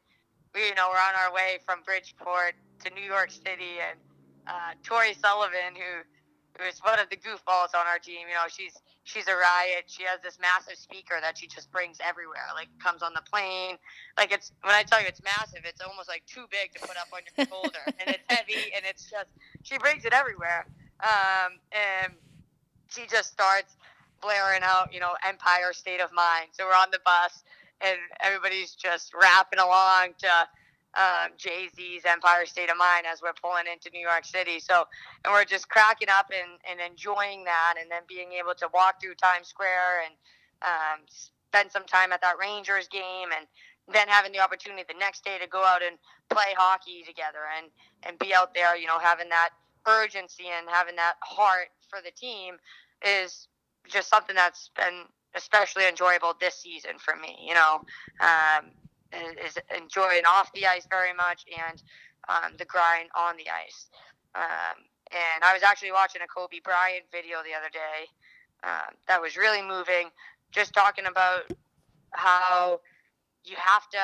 we, 0.54 0.68
you 0.68 0.76
know, 0.76 0.90
we're 0.90 0.98
on 0.98 1.16
our 1.26 1.34
way 1.34 1.60
from 1.66 1.82
Bridgeport 1.84 2.54
to 2.84 2.94
New 2.94 3.02
York 3.02 3.32
City, 3.32 3.80
and 3.80 4.00
uh, 4.48 4.74
Tori 4.84 5.14
Sullivan, 5.14 5.76
who 5.76 6.04
who's 6.60 6.80
one 6.80 7.00
of 7.00 7.10
the 7.10 7.18
goofballs 7.18 7.74
on 7.76 7.86
our 7.88 8.00
team. 8.00 8.28
You 8.28 8.36
know, 8.36 8.48
she's 8.48 8.74
she's 9.04 9.28
a 9.28 9.36
riot. 9.36 9.86
She 9.88 10.04
has 10.04 10.22
this 10.22 10.38
massive 10.42 10.78
speaker 10.78 11.16
that 11.22 11.38
she 11.38 11.48
just 11.48 11.72
brings 11.72 11.98
everywhere. 12.04 12.48
Like 12.56 12.68
comes 12.80 13.02
on 13.02 13.14
the 13.14 13.24
plane. 13.30 13.78
Like 14.18 14.32
it's 14.32 14.52
when 14.62 14.76
I 14.76 14.84
tell 14.84 15.02
you 15.02 15.08
it's 15.08 15.24
massive, 15.24 15.62
it's 15.66 15.82
almost 15.82 16.10
like 16.10 16.24
too 16.26 16.46
big 16.52 16.74
to 16.74 16.80
put 16.82 16.98
up 16.98 17.10
on 17.14 17.22
your 17.26 17.46
shoulder, 17.52 17.84
and 18.00 18.10
it's 18.10 18.26
heavy, 18.30 18.74
and 18.76 18.86
it's 18.86 19.10
just 19.10 19.30
she 19.64 19.78
brings 19.78 20.06
it 20.06 20.14
everywhere. 20.14 20.66
Um, 21.04 21.62
and 21.72 22.14
she 22.90 23.06
just 23.08 23.32
starts 23.32 23.76
blaring 24.22 24.62
out, 24.64 24.94
you 24.94 25.00
know, 25.00 25.14
Empire 25.28 25.74
State 25.74 26.02
of 26.02 26.12
Mind. 26.14 26.50
So 26.52 26.66
we're 26.66 26.72
on 26.74 26.90
the 26.92 27.00
bus, 27.06 27.44
and 27.82 27.98
everybody's 28.22 28.74
just 28.74 29.14
rapping 29.14 29.60
along 29.60 30.16
to 30.20 30.48
um, 30.98 31.32
Jay 31.38 31.70
Z's 31.76 32.04
Empire 32.06 32.46
State 32.46 32.70
of 32.70 32.78
Mind 32.78 33.06
as 33.06 33.22
we're 33.22 33.38
pulling 33.42 33.66
into 33.72 33.90
New 33.94 34.02
York 34.02 34.26
City. 34.26 34.60
So, 34.60 34.86
and 35.24 35.32
we're 35.32 35.46
just 35.46 35.70
cracking 35.70 36.10
up 36.10 36.28
and, 36.34 36.60
and 36.70 36.80
enjoying 36.82 37.44
that, 37.46 37.76
and 37.80 37.90
then 37.90 38.02
being 38.08 38.34
able 38.34 38.56
to 38.56 38.68
walk 38.74 39.00
through 39.02 39.16
Times 39.16 39.48
Square 39.48 40.04
and 40.06 40.14
um, 40.64 41.06
spend 41.08 41.72
some 41.72 41.86
time 41.86 42.12
at 42.12 42.22
that 42.22 42.36
Rangers 42.40 42.88
game, 42.88 43.30
and 43.38 43.46
then 43.94 44.08
having 44.08 44.32
the 44.32 44.40
opportunity 44.40 44.84
the 44.88 45.00
next 45.00 45.24
day 45.24 45.38
to 45.40 45.48
go 45.48 45.64
out 45.64 45.82
and 45.82 45.98
play 46.30 46.54
hockey 46.58 47.04
together 47.06 47.46
and 47.58 47.68
and 48.04 48.20
be 48.20 48.34
out 48.34 48.54
there, 48.54 48.76
you 48.76 48.88
know, 48.88 49.00
having 49.00 49.30
that 49.30 49.50
urgency 49.88 50.46
and 50.56 50.68
having 50.70 50.96
that 50.96 51.14
heart 51.22 51.70
for 51.90 52.00
the 52.04 52.12
team 52.12 52.56
is 53.06 53.48
just 53.88 54.10
something 54.10 54.36
that's 54.36 54.70
been 54.76 55.06
especially 55.36 55.88
enjoyable 55.88 56.34
this 56.40 56.56
season 56.56 56.92
for 56.98 57.16
me. 57.16 57.38
You 57.48 57.54
know, 57.54 57.82
um, 58.20 58.72
is 59.14 59.58
enjoying 59.76 60.24
off 60.26 60.52
the 60.54 60.66
ice 60.66 60.88
very 60.90 61.14
much 61.14 61.46
and 61.48 61.82
um, 62.30 62.54
the 62.58 62.66
grind 62.66 63.10
on 63.16 63.38
the 63.38 63.46
ice. 63.50 63.88
Um, 64.36 64.84
and 65.12 65.44
I 65.44 65.54
was 65.54 65.64
actually 65.64 65.92
watching 65.92 66.22
a 66.22 66.28
Kobe 66.28 66.60
Bryant 66.64 67.06
video 67.12 67.38
the 67.44 67.56
other 67.58 67.70
day 67.72 68.10
um, 68.64 68.96
that 69.08 69.22
was 69.22 69.38
really 69.38 69.62
moving, 69.62 70.10
just 70.52 70.74
talking 70.74 71.06
about 71.06 71.44
how 72.12 72.80
you 73.44 73.56
have 73.58 73.90
to 73.90 74.04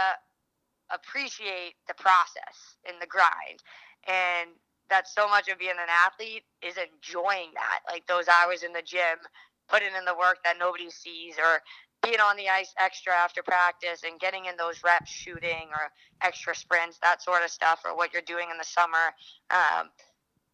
appreciate 0.93 1.75
the 1.87 1.93
process 1.95 2.77
and 2.87 3.01
the 3.01 3.07
grind. 3.07 3.63
And 4.07 4.51
that 4.89 5.07
so 5.07 5.27
much 5.27 5.49
of 5.49 5.57
being 5.57 5.71
an 5.71 5.89
athlete 5.89 6.43
is 6.61 6.75
enjoying 6.77 7.51
that, 7.55 7.79
like 7.87 8.05
those 8.07 8.27
hours 8.27 8.63
in 8.63 8.73
the 8.73 8.81
gym, 8.81 9.17
putting 9.67 9.95
in 9.97 10.05
the 10.05 10.15
work 10.15 10.37
that 10.43 10.57
nobody 10.59 10.89
sees, 10.89 11.35
or 11.37 11.61
being 12.03 12.19
on 12.19 12.35
the 12.35 12.49
ice 12.49 12.73
extra 12.77 13.13
after 13.13 13.41
practice 13.41 14.01
and 14.05 14.19
getting 14.19 14.45
in 14.45 14.57
those 14.57 14.83
reps 14.83 15.09
shooting 15.09 15.71
or 15.71 15.91
extra 16.21 16.55
sprints, 16.55 16.99
that 17.01 17.21
sort 17.21 17.43
of 17.43 17.49
stuff, 17.49 17.81
or 17.85 17.95
what 17.95 18.13
you're 18.13 18.21
doing 18.21 18.49
in 18.51 18.57
the 18.57 18.63
summer. 18.63 19.15
Um, 19.49 19.89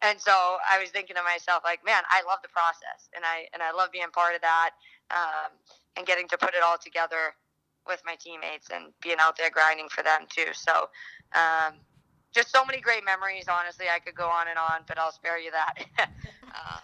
and 0.02 0.18
so 0.20 0.32
I 0.32 0.78
was 0.80 0.90
thinking 0.90 1.16
to 1.16 1.22
myself, 1.22 1.62
like, 1.64 1.84
man, 1.84 2.02
I 2.08 2.22
love 2.26 2.38
the 2.42 2.48
process, 2.48 3.10
and 3.14 3.24
I 3.24 3.46
and 3.52 3.62
I 3.62 3.72
love 3.72 3.92
being 3.92 4.10
part 4.12 4.34
of 4.34 4.40
that, 4.40 4.70
um, 5.10 5.52
and 5.96 6.06
getting 6.06 6.26
to 6.28 6.38
put 6.38 6.54
it 6.54 6.62
all 6.64 6.78
together 6.78 7.34
with 7.86 8.00
my 8.06 8.14
teammates 8.14 8.68
and 8.72 8.92
being 9.02 9.16
out 9.20 9.36
there 9.36 9.50
grinding 9.50 9.88
for 9.88 10.02
them 10.02 10.26
too. 10.28 10.52
So, 10.52 10.88
um, 11.34 11.74
just 12.32 12.50
so 12.50 12.64
many 12.64 12.80
great 12.80 13.04
memories. 13.04 13.46
Honestly, 13.48 13.86
I 13.94 13.98
could 13.98 14.14
go 14.14 14.28
on 14.28 14.48
and 14.48 14.58
on, 14.58 14.82
but 14.86 14.98
I'll 14.98 15.12
spare 15.12 15.38
you 15.38 15.50
that. 15.50 15.74
uh, 15.98 16.80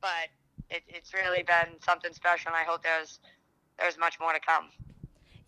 but 0.00 0.30
it, 0.70 0.82
it's 0.88 1.12
really 1.12 1.42
been 1.42 1.80
something 1.84 2.12
special, 2.12 2.48
and 2.48 2.56
I 2.56 2.64
hope 2.64 2.82
there's 2.82 3.20
there's 3.78 3.98
much 3.98 4.18
more 4.20 4.32
to 4.32 4.40
come. 4.40 4.68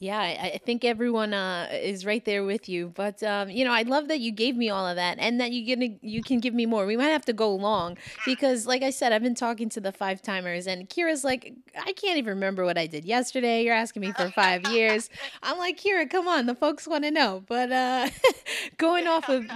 Yeah, 0.01 0.21
I, 0.21 0.61
think 0.65 0.85
everyone 0.85 1.35
uh, 1.35 1.69
is 1.73 2.07
right 2.07 2.25
there 2.25 2.45
with 2.45 2.69
you. 2.69 2.93
But 2.95 3.21
um, 3.25 3.51
you 3.51 3.65
know, 3.65 3.73
I 3.73 3.83
love 3.83 4.07
that 4.09 4.21
you 4.21 4.31
gave 4.31 4.57
me 4.57 4.71
all 4.71 4.87
of 4.87 4.95
that, 4.95 5.19
and 5.19 5.41
that 5.41 5.51
you 5.51 5.75
gonna 5.75 5.97
you 6.03 6.23
can 6.23 6.39
give 6.39 6.55
me 6.55 6.67
more. 6.67 6.87
We 6.87 6.97
might 6.97 7.07
have 7.07 7.25
to 7.25 7.33
go 7.33 7.53
long 7.53 7.99
because, 8.25 8.65
like 8.65 8.85
I 8.85 8.91
said, 8.91 9.13
I've 9.13 9.25
been 9.25 9.35
talking 9.35 9.69
to 9.71 9.81
the 9.81 9.91
five 9.91 10.23
timers, 10.23 10.69
and 10.69 10.89
Kiira's 10.89 11.25
like, 11.25 11.53
I 11.87 11.93
can't 11.93 12.19
even 12.19 12.35
remember 12.35 12.65
what 12.65 12.79
I 12.79 12.87
did 12.87 13.05
yesterday. 13.05 13.65
You're 13.65 13.75
asking 13.75 14.01
me 14.01 14.13
for 14.13 14.31
five 14.31 14.65
years. 14.65 15.09
I'm 15.43 15.59
like, 15.59 15.79
Kiira, 15.81 16.09
come 16.09 16.29
on, 16.29 16.47
the 16.47 16.55
folks 16.55 16.87
want 16.87 17.05
to 17.05 17.11
know. 17.11 17.43
But 17.47 17.73
uh, 17.73 18.09
going 18.79 19.07
off 19.07 19.29
of 19.29 19.47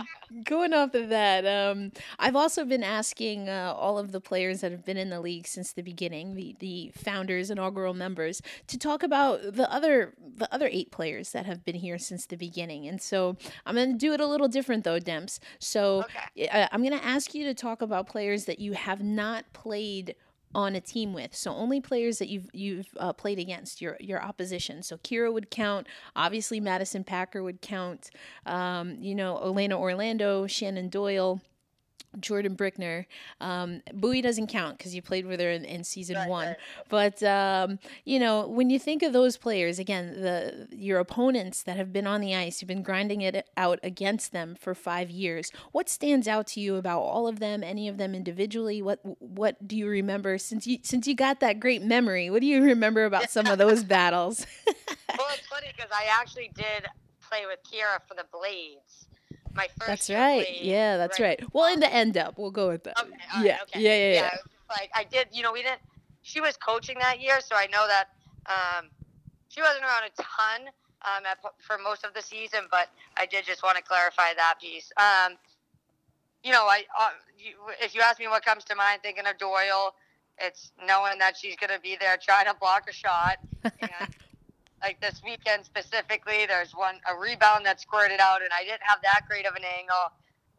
going 0.44 0.72
off 0.72 0.94
of 0.94 1.08
that, 1.10 1.44
um, 1.46 1.92
I've 2.18 2.36
also 2.36 2.64
been 2.64 2.82
asking 2.82 3.48
uh, 3.48 3.74
all 3.76 3.98
of 3.98 4.12
the 4.12 4.20
players 4.20 4.60
that 4.60 4.72
have 4.72 4.84
been 4.84 4.96
in 4.96 5.10
the 5.10 5.20
league 5.20 5.46
since 5.46 5.72
the 5.72 5.82
beginning, 5.82 6.34
the 6.34 6.56
the 6.58 6.92
founders, 6.96 7.50
inaugural 7.50 7.94
members, 7.94 8.40
to 8.68 8.78
talk 8.78 9.02
about 9.02 9.40
the 9.54 9.70
other 9.72 10.14
the 10.18 10.52
other 10.52 10.68
eight 10.70 10.90
players 10.90 11.32
that 11.32 11.46
have 11.46 11.64
been 11.64 11.76
here 11.76 11.98
since 11.98 12.26
the 12.26 12.36
beginning. 12.36 12.86
And 12.86 13.00
so 13.00 13.36
I'm 13.66 13.74
going 13.74 13.92
to 13.92 13.98
do 13.98 14.12
it 14.12 14.20
a 14.20 14.26
little 14.26 14.48
different 14.48 14.84
though, 14.84 15.00
Demps. 15.00 15.38
So 15.58 16.04
Okay. 16.36 16.48
uh, 16.48 16.68
I'm 16.72 16.82
going 16.82 16.98
to 16.98 17.04
ask 17.04 17.34
you 17.34 17.44
to 17.44 17.54
talk 17.54 17.82
about 17.82 18.06
players 18.08 18.44
that 18.46 18.58
you 18.58 18.72
have 18.72 19.02
not 19.02 19.44
played 19.52 20.14
on 20.54 20.74
a 20.74 20.80
team 20.80 21.12
with. 21.12 21.34
So 21.34 21.52
only 21.52 21.80
players 21.80 22.18
that 22.18 22.28
you've 22.28 22.48
you've 22.52 22.88
uh, 22.98 23.12
played 23.12 23.38
against 23.38 23.80
your 23.80 23.96
your 24.00 24.22
opposition. 24.22 24.82
So 24.82 24.96
Kiira 24.98 25.32
would 25.32 25.50
count. 25.50 25.86
Obviously, 26.16 26.60
Madison 26.60 27.04
Packer 27.04 27.42
would 27.42 27.60
count. 27.60 28.10
Um, 28.46 28.96
you 29.00 29.14
know, 29.14 29.38
Elena 29.38 29.78
Orlando, 29.78 30.46
Shannon 30.46 30.88
Doyle. 30.88 31.40
Jordan 32.20 32.56
Brickner. 32.56 33.06
Um, 33.40 33.82
Bowie 33.92 34.22
doesn't 34.22 34.48
count 34.48 34.78
because 34.78 34.94
you 34.94 35.02
played 35.02 35.26
with 35.26 35.40
her 35.40 35.50
in, 35.50 35.64
in 35.64 35.84
season 35.84 36.16
Right, 36.16 36.28
one. 36.28 36.46
right. 36.48 36.56
But 36.88 37.22
um, 37.22 37.78
you 38.04 38.18
know, 38.18 38.46
when 38.46 38.70
you 38.70 38.78
think 38.78 39.02
of 39.02 39.12
those 39.12 39.36
players, 39.36 39.78
again, 39.78 40.20
the 40.20 40.68
your 40.70 40.98
opponents 40.98 41.62
that 41.64 41.76
have 41.76 41.92
been 41.92 42.06
on 42.06 42.20
the 42.20 42.34
ice, 42.34 42.60
you've 42.60 42.68
been 42.68 42.82
grinding 42.82 43.20
it 43.22 43.48
out 43.56 43.78
against 43.82 44.32
them 44.32 44.54
for 44.54 44.74
five 44.74 45.10
years. 45.10 45.50
What 45.72 45.88
stands 45.88 46.28
out 46.28 46.46
to 46.48 46.60
you 46.60 46.76
about 46.76 47.00
all 47.00 47.26
of 47.26 47.38
them? 47.40 47.62
Any 47.64 47.88
of 47.88 47.98
them 47.98 48.14
individually? 48.14 48.82
What 48.82 49.00
what 49.20 49.66
do 49.66 49.76
you 49.76 49.88
remember 49.88 50.38
since 50.38 50.66
you 50.66 50.78
since 50.82 51.06
you 51.06 51.14
got 51.14 51.40
that 51.40 51.60
great 51.60 51.82
memory? 51.82 52.30
What 52.30 52.40
do 52.40 52.46
you 52.46 52.62
remember 52.62 53.04
about 53.04 53.30
some 53.30 53.46
of 53.46 53.58
those 53.58 53.84
battles? 53.84 54.46
Well, 55.18 55.26
it's 55.34 55.46
funny 55.46 55.66
because 55.76 55.90
I 55.92 56.06
actually 56.18 56.50
did 56.54 56.86
play 57.20 57.42
with 57.46 57.58
Kiira 57.70 58.00
for 58.08 58.14
the 58.14 58.24
Blades. 58.32 59.08
My 59.54 59.68
first. 59.78 59.88
That's 59.88 60.10
right. 60.10 60.46
Yeah, 60.60 60.96
that's 60.96 61.20
right. 61.20 61.40
Well, 61.52 61.72
in 61.72 61.80
the 61.80 61.92
end 61.92 62.16
up, 62.16 62.38
we'll 62.38 62.50
go 62.50 62.68
with 62.68 62.84
that. 62.84 62.98
Okay. 62.98 63.10
right, 63.10 63.44
yeah, 63.44 63.58
okay. 63.62 63.80
yeah, 63.80 63.94
yeah, 63.94 64.12
yeah. 64.14 64.30
was 64.32 64.40
Like 64.70 64.90
I 64.94 65.04
did, 65.04 65.28
you 65.32 65.42
know, 65.42 65.52
we 65.52 65.62
didn't. 65.62 65.80
She 66.22 66.40
was 66.40 66.56
coaching 66.56 66.98
that 67.00 67.20
year, 67.20 67.40
so 67.40 67.56
I 67.56 67.66
know 67.66 67.86
that 67.88 68.08
um, 68.46 68.88
she 69.48 69.60
wasn't 69.60 69.84
around 69.84 70.04
a 70.04 70.22
ton 70.22 70.68
um, 71.02 71.26
at, 71.26 71.38
for 71.58 71.78
most 71.78 72.04
of 72.04 72.14
the 72.14 72.22
season. 72.22 72.60
But 72.70 72.88
I 73.16 73.26
did 73.26 73.44
just 73.44 73.62
want 73.62 73.76
to 73.76 73.82
clarify 73.82 74.34
that 74.36 74.54
piece. 74.60 74.90
Um, 74.96 75.36
you 76.42 76.52
know, 76.52 76.64
I 76.64 76.84
uh, 76.98 77.10
you, 77.38 77.54
if 77.80 77.94
you 77.94 78.00
ask 78.00 78.18
me 78.18 78.28
what 78.28 78.44
comes 78.44 78.64
to 78.64 78.74
mind, 78.74 79.00
thinking 79.02 79.26
of 79.26 79.36
Doyle, 79.38 79.94
it's 80.38 80.72
knowing 80.86 81.18
that 81.18 81.36
she's 81.36 81.56
going 81.56 81.70
to 81.70 81.80
be 81.80 81.96
there 82.00 82.16
trying 82.16 82.46
to 82.46 82.54
block 82.58 82.88
a 82.88 82.92
shot. 82.92 83.36
And 83.64 84.14
like 84.82 85.00
this 85.00 85.22
weekend 85.24 85.64
specifically, 85.64 86.46
there's 86.46 86.72
one 86.72 86.96
a 87.08 87.18
rebound 87.18 87.64
that 87.66 87.80
squirted 87.80 88.20
out, 88.20 88.42
and 88.42 88.50
I 88.52 88.64
didn't 88.64 88.82
have 88.82 89.00
that 89.02 89.22
great 89.28 89.46
of 89.46 89.54
an 89.54 89.62
angle, 89.78 90.10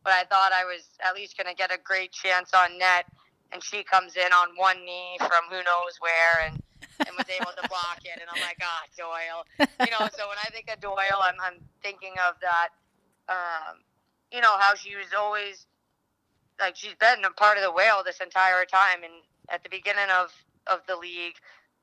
but 0.03 0.13
I 0.13 0.23
thought 0.23 0.51
I 0.53 0.63
was 0.65 0.87
at 1.03 1.15
least 1.15 1.37
going 1.37 1.47
to 1.47 1.55
get 1.55 1.71
a 1.73 1.79
great 1.83 2.11
chance 2.11 2.51
on 2.53 2.77
net. 2.77 3.05
And 3.51 3.61
she 3.61 3.83
comes 3.83 4.15
in 4.15 4.33
on 4.33 4.47
one 4.57 4.83
knee 4.83 5.15
from 5.19 5.45
who 5.49 5.57
knows 5.57 5.99
where, 5.99 6.49
and 6.49 6.57
and 7.05 7.15
was 7.17 7.27
able 7.29 7.51
to 7.51 7.67
block 7.69 7.99
it. 8.03 8.19
And 8.19 8.27
I'm 8.33 8.41
like, 8.41 8.57
ah, 8.61 8.83
Doyle. 8.97 9.45
You 9.85 9.91
know, 9.91 10.09
so 10.17 10.27
when 10.27 10.37
I 10.41 10.49
think 10.51 10.71
of 10.71 10.79
Doyle, 10.79 11.21
I'm 11.21 11.35
I'm 11.41 11.59
thinking 11.81 12.13
of 12.27 12.35
that. 12.41 12.69
Um, 13.29 13.79
you 14.31 14.41
know 14.41 14.57
how 14.57 14.73
she 14.75 14.95
was 14.95 15.07
always 15.17 15.67
like 16.59 16.75
she's 16.75 16.95
been 16.95 17.23
a 17.25 17.31
part 17.31 17.57
of 17.57 17.63
the 17.63 17.71
whale 17.71 18.01
this 18.05 18.19
entire 18.21 18.65
time. 18.65 19.03
And 19.03 19.13
at 19.49 19.63
the 19.63 19.69
beginning 19.69 20.09
of 20.09 20.31
of 20.67 20.79
the 20.87 20.95
league, 20.95 21.35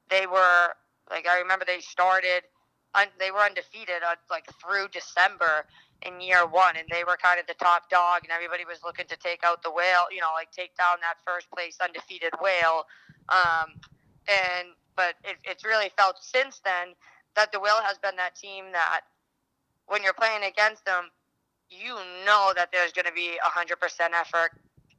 they 0.08 0.26
were 0.26 0.74
like 1.10 1.26
I 1.26 1.38
remember 1.40 1.64
they 1.64 1.80
started, 1.80 2.42
un, 2.94 3.06
they 3.18 3.30
were 3.30 3.40
undefeated 3.40 4.02
uh, 4.06 4.14
like 4.30 4.46
through 4.60 4.88
December 4.92 5.66
in 6.02 6.20
year 6.20 6.46
one, 6.46 6.76
and 6.76 6.88
they 6.90 7.04
were 7.04 7.18
kind 7.20 7.38
of 7.38 7.46
the 7.46 7.54
top 7.54 7.90
dog, 7.90 8.22
and 8.22 8.32
everybody 8.32 8.64
was 8.64 8.78
looking 8.84 9.06
to 9.08 9.16
take 9.16 9.44
out 9.44 9.62
the 9.62 9.70
whale, 9.70 10.06
you 10.10 10.20
know, 10.20 10.32
like 10.34 10.50
take 10.52 10.76
down 10.76 10.96
that 11.00 11.16
first 11.26 11.50
place 11.50 11.78
undefeated 11.82 12.32
whale. 12.40 12.84
Um, 13.28 13.76
and 14.28 14.68
but 14.96 15.14
it, 15.24 15.36
it's 15.44 15.64
really 15.64 15.90
felt 15.96 16.16
since 16.20 16.60
then 16.64 16.94
that 17.36 17.52
the 17.52 17.60
whale 17.60 17.80
has 17.82 17.98
been 17.98 18.16
that 18.16 18.34
team 18.34 18.66
that 18.72 19.02
when 19.86 20.02
you're 20.02 20.14
playing 20.14 20.44
against 20.44 20.84
them, 20.84 21.10
you 21.68 21.94
know 22.24 22.52
that 22.56 22.70
there's 22.72 22.92
going 22.92 23.06
to 23.06 23.12
be 23.12 23.38
a 23.44 23.50
hundred 23.50 23.80
percent 23.80 24.14
effort 24.14 24.52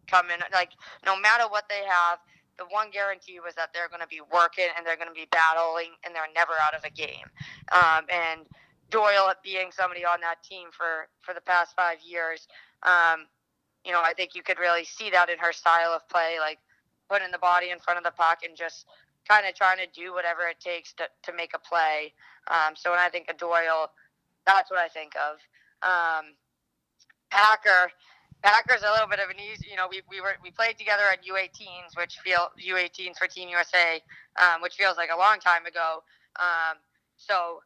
coming. 0.08 0.38
Like 0.54 0.72
no 1.06 1.18
matter 1.20 1.44
what 1.48 1.66
they 1.70 1.84
have, 1.88 2.20
the 2.58 2.66
one 2.70 2.92
guarantee 2.92 3.40
was 3.40 3.56
that 3.56 3.70
they're 3.74 3.90
going 3.90 4.02
to 4.02 4.08
be 4.08 4.22
working 4.34 4.68
and 4.78 4.86
they're 4.86 4.98
going 4.98 5.10
to 5.10 5.14
be 5.14 5.28
battling 5.32 5.98
and 6.06 6.14
they're 6.14 6.30
never 6.36 6.54
out 6.62 6.76
of 6.76 6.84
a 6.84 6.90
game. 6.90 7.28
Um, 7.72 8.06
and 8.12 8.42
Doyle 8.90 9.34
being 9.44 9.72
somebody 9.72 10.06
on 10.06 10.20
that 10.22 10.44
team 10.44 10.68
for 10.72 11.08
for 11.22 11.34
the 11.34 11.42
past 11.42 11.76
five 11.76 11.98
years, 12.06 12.48
um, 12.84 13.26
you 13.86 13.92
know, 13.92 14.02
I 14.04 14.14
think 14.14 14.36
you 14.36 14.44
could 14.44 14.60
really 14.60 14.84
see 14.84 15.10
that 15.10 15.30
in 15.30 15.40
her 15.40 15.54
style 15.54 15.92
of 15.92 16.08
play, 16.10 16.38
like 16.40 16.60
putting 17.10 17.32
the 17.32 17.40
body 17.40 17.72
in 17.72 17.80
front 17.80 17.98
of 17.98 18.04
the 18.04 18.12
puck 18.12 18.40
and 18.48 18.56
just 18.56 18.86
kind 19.28 19.46
of 19.48 19.56
trying 19.56 19.78
to 19.78 19.88
do 19.94 20.14
whatever 20.14 20.42
it 20.50 20.60
takes 20.60 20.94
to, 20.94 21.04
to 21.24 21.34
make 21.34 21.52
a 21.56 21.60
play. 21.60 22.14
Um, 22.50 22.76
so 22.76 22.92
when 22.92 23.00
I 23.00 23.10
think 23.10 23.30
of 23.30 23.38
Doyle, 23.38 23.92
that's 24.46 24.70
what 24.70 24.80
I 24.80 24.88
think 24.88 25.14
of. 25.16 25.38
Um, 25.84 26.34
Packer, 27.30 27.92
Packers 28.44 28.82
a 28.82 28.92
little 28.92 29.08
bit 29.08 29.20
of 29.20 29.30
an 29.30 29.38
easy. 29.40 29.68
You 29.70 29.78
know, 29.78 29.88
we, 29.90 30.02
we 30.10 30.22
were 30.22 30.36
we 30.44 30.52
played 30.52 30.78
together 30.78 31.04
at 31.12 31.20
U18s, 31.24 31.98
which 31.98 32.18
feel 32.24 32.50
U18s 32.58 33.18
for 33.18 33.28
Team 33.28 33.50
USA, 33.50 34.02
um, 34.42 34.62
which 34.62 34.76
feels 34.76 34.98
like 34.98 35.10
a 35.14 35.18
long 35.18 35.40
time 35.40 35.66
ago. 35.66 36.04
Um, 36.40 36.78
so 37.18 37.62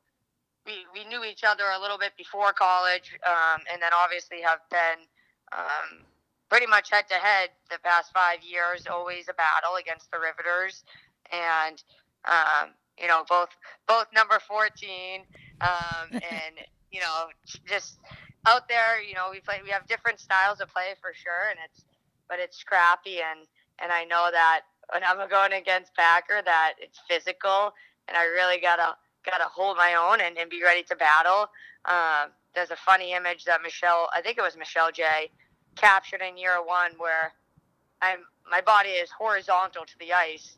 we 0.65 0.85
we 0.93 1.05
knew 1.05 1.23
each 1.23 1.43
other 1.43 1.63
a 1.77 1.81
little 1.81 1.97
bit 1.97 2.13
before 2.17 2.51
college, 2.53 3.13
um, 3.25 3.61
and 3.71 3.81
then 3.81 3.91
obviously 3.95 4.41
have 4.41 4.59
been 4.69 5.05
um, 5.53 6.03
pretty 6.49 6.67
much 6.67 6.89
head 6.91 7.07
to 7.09 7.15
head 7.15 7.49
the 7.69 7.79
past 7.83 8.11
five 8.13 8.39
years. 8.43 8.85
Always 8.91 9.27
a 9.29 9.33
battle 9.33 9.75
against 9.79 10.11
the 10.11 10.17
Riveters, 10.19 10.83
and 11.31 11.81
um, 12.25 12.71
you 12.99 13.07
know 13.07 13.23
both 13.29 13.49
both 13.87 14.07
number 14.13 14.39
fourteen, 14.47 15.21
um, 15.61 16.09
and 16.11 16.55
you 16.91 16.99
know 16.99 17.27
just 17.65 17.99
out 18.45 18.67
there, 18.67 19.01
you 19.01 19.15
know, 19.15 19.29
we 19.31 19.39
play. 19.39 19.59
We 19.63 19.69
have 19.71 19.87
different 19.87 20.19
styles 20.19 20.61
of 20.61 20.69
play 20.69 20.93
for 21.01 21.13
sure, 21.13 21.49
and 21.49 21.59
it's 21.65 21.85
but 22.29 22.39
it's 22.39 22.57
scrappy, 22.57 23.19
and 23.19 23.47
and 23.79 23.91
I 23.91 24.05
know 24.05 24.29
that 24.31 24.61
when 24.91 25.03
I'm 25.03 25.27
going 25.29 25.53
against 25.53 25.93
Packer, 25.95 26.41
that 26.45 26.73
it's 26.79 26.99
physical, 27.09 27.73
and 28.07 28.17
I 28.17 28.25
really 28.25 28.59
gotta 28.59 28.95
gotta 29.25 29.45
hold 29.45 29.77
my 29.77 29.95
own 29.95 30.21
and, 30.21 30.37
and 30.37 30.49
be 30.49 30.61
ready 30.63 30.83
to 30.83 30.95
battle. 30.95 31.49
Um, 31.85 32.31
there's 32.53 32.71
a 32.71 32.75
funny 32.75 33.13
image 33.13 33.45
that 33.45 33.61
Michelle, 33.61 34.09
I 34.15 34.21
think 34.21 34.37
it 34.37 34.41
was 34.41 34.55
Michelle 34.57 34.91
J, 34.91 35.31
captured 35.75 36.21
in 36.21 36.37
year 36.37 36.63
one 36.63 36.91
where 36.97 37.33
I'm 38.01 38.19
my 38.49 38.61
body 38.61 38.89
is 38.89 39.09
horizontal 39.11 39.85
to 39.85 39.99
the 39.99 40.13
ice 40.13 40.57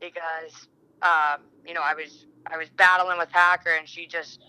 because 0.00 0.68
um, 1.02 1.42
you 1.66 1.74
know 1.74 1.82
I 1.82 1.94
was 1.94 2.26
I 2.46 2.56
was 2.56 2.68
battling 2.70 3.18
with 3.18 3.30
Packer, 3.30 3.74
and 3.78 3.88
she 3.88 4.06
just 4.06 4.40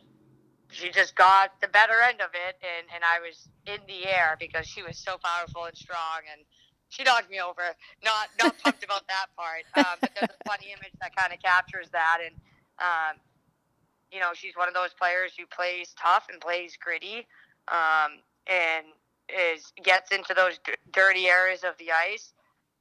she 0.76 0.92
just 0.92 1.16
got 1.16 1.56
the 1.62 1.68
better 1.70 2.04
end 2.04 2.20
of 2.20 2.36
it 2.36 2.60
and, 2.60 2.86
and 2.94 3.04
I 3.08 3.24
was 3.24 3.48
in 3.66 3.80
the 3.88 4.06
air 4.06 4.36
because 4.40 4.68
she 4.68 4.84
was 4.84 4.98
so 4.98 5.16
powerful 5.24 5.66
and 5.66 5.76
strong 5.76 6.28
and 6.32 6.44
she 6.90 7.04
knocked 7.04 7.32
me 7.32 7.40
over. 7.40 7.64
Not 8.04 8.28
not 8.38 8.60
pumped 8.64 8.84
about 8.84 9.08
that 9.08 9.32
part. 9.40 9.64
Um, 9.80 9.98
but 10.02 10.12
there's 10.16 10.30
a 10.30 10.42
funny 10.44 10.76
image 10.76 10.94
that 11.02 11.16
kind 11.16 11.32
of 11.32 11.40
captures 11.40 11.90
that 11.92 12.20
and 12.20 12.36
um, 12.80 13.16
you 14.12 14.20
know, 14.20 14.32
she's 14.34 14.56
one 14.56 14.68
of 14.68 14.74
those 14.74 14.94
players 14.94 15.32
who 15.38 15.46
plays 15.48 15.96
tough 16.02 16.28
and 16.32 16.42
plays 16.42 16.78
gritty 16.78 17.28
um, 17.68 18.20
and 18.48 18.86
is 19.32 19.72
gets 19.84 20.12
into 20.12 20.34
those 20.34 20.60
d- 20.66 20.74
dirty 20.92 21.28
areas 21.28 21.64
of 21.64 21.78
the 21.80 21.92
ice. 21.92 22.34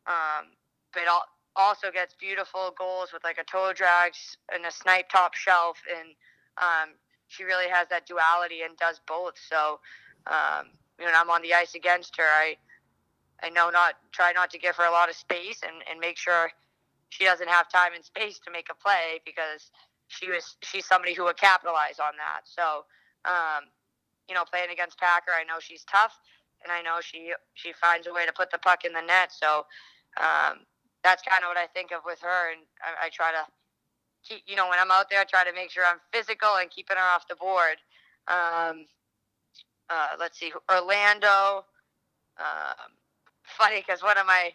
Um, 0.07 0.53
but 0.93 1.05
al- 1.09 1.29
also 1.57 1.91
gets 1.91 2.15
beautiful 2.15 2.75
goals 2.77 3.13
with 3.13 3.25
like 3.25 3.39
a 3.39 3.45
toe 3.45 3.73
drag 3.75 4.13
and 4.53 4.67
a 4.67 4.71
snipe 4.71 5.09
top 5.09 5.35
shelf 5.35 5.79
and 5.89 6.11
um, 6.59 6.95
she 7.35 7.45
really 7.45 7.69
has 7.69 7.89
that 7.89 8.07
duality 8.07 8.63
and 8.63 8.77
does 8.77 9.01
both. 9.07 9.35
So, 9.51 9.81
um, 10.27 10.67
when 10.99 11.15
I'm 11.15 11.31
on 11.31 11.43
the 11.43 11.55
ice 11.55 11.75
against 11.75 12.17
her, 12.17 12.25
I 12.25 12.57
I 13.43 13.51
know 13.51 13.71
not 13.71 13.95
try 14.13 14.33
not 14.33 14.51
to 14.51 14.59
give 14.59 14.77
her 14.77 14.87
a 14.87 14.91
lot 14.91 15.11
of 15.11 15.17
space 15.17 15.61
and, 15.63 15.83
and 15.91 16.01
make 16.01 16.17
sure 16.17 16.51
she 17.11 17.25
doesn't 17.25 17.49
have 17.49 17.69
time 17.69 17.93
and 17.95 18.05
space 18.05 18.39
to 18.41 18.51
make 18.51 18.69
a 18.71 18.75
play 18.75 19.21
because 19.25 19.71
she 20.09 20.31
was 20.31 20.57
she's 20.63 20.87
somebody 20.87 21.15
who 21.15 21.25
would 21.25 21.37
capitalize 21.37 21.99
on 21.99 22.13
that. 22.17 22.43
So, 22.45 22.85
um, 23.25 23.71
you 24.29 24.35
know, 24.35 24.45
playing 24.45 24.71
against 24.71 24.99
Packer, 24.99 25.33
I 25.39 25.45
know 25.45 25.59
she's 25.61 25.85
tough, 25.85 26.19
and 26.63 26.73
I 26.73 26.83
know 26.83 27.01
she 27.01 27.33
she 27.55 27.73
finds 27.73 28.07
a 28.07 28.13
way 28.13 28.27
to 28.27 28.33
put 28.33 28.51
the 28.51 28.59
puck 28.59 28.85
in 28.85 28.93
the 28.93 29.03
net. 29.03 29.33
So, 29.33 29.67
um, 30.17 30.65
that's 31.03 31.23
kind 31.23 31.43
of 31.45 31.49
what 31.49 31.59
I 31.59 31.67
think 31.67 31.93
of 31.93 32.01
with 32.07 32.21
her, 32.23 32.53
and 32.53 32.63
I, 32.81 33.07
I 33.07 33.09
try 33.11 33.33
to 33.33 33.45
keep, 34.25 34.43
you 34.47 34.57
know, 34.57 34.69
when 34.69 34.79
I'm 34.79 34.91
out 34.91 35.11
there, 35.11 35.21
I 35.21 35.25
try 35.25 35.45
to 35.45 35.53
make 35.55 35.71
sure 35.71 35.85
I'm 35.85 36.01
physical 36.13 36.49
and 36.61 36.71
keeping 36.71 36.97
her 36.97 37.03
off 37.03 37.29
the 37.29 37.37
board. 37.37 37.77
Um, 38.29 38.87
uh, 39.91 40.17
let's 40.19 40.39
see, 40.39 40.53
Orlando. 40.71 41.65
Um, 42.39 42.91
funny 43.45 43.81
because 43.81 44.03
one 44.03 44.19
of 44.19 44.27
my 44.27 44.53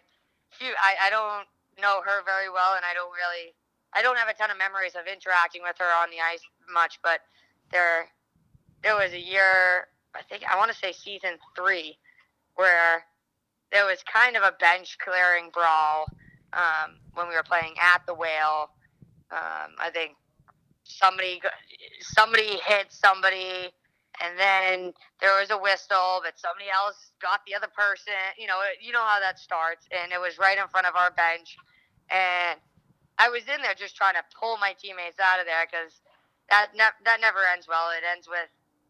few, 0.50 0.68
I, 0.68 1.06
I 1.06 1.10
don't 1.10 1.46
know 1.80 2.02
her 2.04 2.22
very 2.24 2.50
well, 2.50 2.74
and 2.76 2.84
I 2.84 2.94
don't 2.94 3.12
really 3.12 3.54
I 3.92 4.02
don't 4.02 4.18
have 4.18 4.28
a 4.28 4.34
ton 4.34 4.50
of 4.50 4.58
memories 4.58 4.94
of 4.94 5.06
interacting 5.06 5.62
with 5.62 5.76
her 5.78 5.90
on 6.02 6.10
the 6.10 6.18
ice 6.20 6.42
much, 6.72 6.98
but 7.02 7.20
there 7.72 8.08
there 8.82 8.94
was 8.94 9.12
a 9.12 9.20
year 9.20 9.88
I 10.14 10.22
think 10.28 10.42
I 10.50 10.56
want 10.56 10.70
to 10.70 10.76
say 10.76 10.92
season 10.92 11.38
three 11.56 11.96
where 12.56 13.04
there 13.72 13.86
was 13.86 14.02
kind 14.02 14.36
of 14.36 14.42
a 14.42 14.52
bench 14.58 14.98
clearing 14.98 15.50
brawl 15.52 16.06
um, 16.52 16.96
when 17.14 17.28
we 17.28 17.34
were 17.34 17.42
playing 17.42 17.74
at 17.80 18.02
the 18.06 18.14
Whale. 18.14 18.70
Um, 19.32 19.76
I 19.78 19.90
think 19.92 20.16
somebody 20.84 21.40
somebody 22.00 22.58
hit 22.66 22.88
somebody, 22.90 23.70
and 24.22 24.38
then 24.38 24.92
there 25.20 25.38
was 25.38 25.50
a 25.50 25.58
whistle, 25.58 26.20
but 26.24 26.38
somebody 26.38 26.70
else 26.70 27.12
got 27.22 27.40
the 27.46 27.54
other 27.54 27.68
person. 27.74 28.14
You 28.38 28.46
know, 28.46 28.60
you 28.80 28.92
know 28.92 29.04
how 29.04 29.20
that 29.20 29.38
starts, 29.38 29.86
and 29.92 30.12
it 30.12 30.20
was 30.20 30.38
right 30.38 30.58
in 30.58 30.66
front 30.68 30.86
of 30.86 30.96
our 30.96 31.10
bench, 31.12 31.56
and 32.10 32.58
I 33.18 33.28
was 33.28 33.42
in 33.46 33.62
there 33.62 33.74
just 33.74 33.96
trying 33.96 34.14
to 34.14 34.24
pull 34.38 34.56
my 34.58 34.74
teammates 34.78 35.20
out 35.20 35.40
of 35.40 35.46
there 35.46 35.66
because 35.70 36.00
that 36.50 36.72
ne- 36.74 36.98
that 37.04 37.20
never 37.20 37.40
ends 37.52 37.68
well. 37.68 37.90
It 37.90 38.02
ends 38.04 38.28
with 38.28 38.48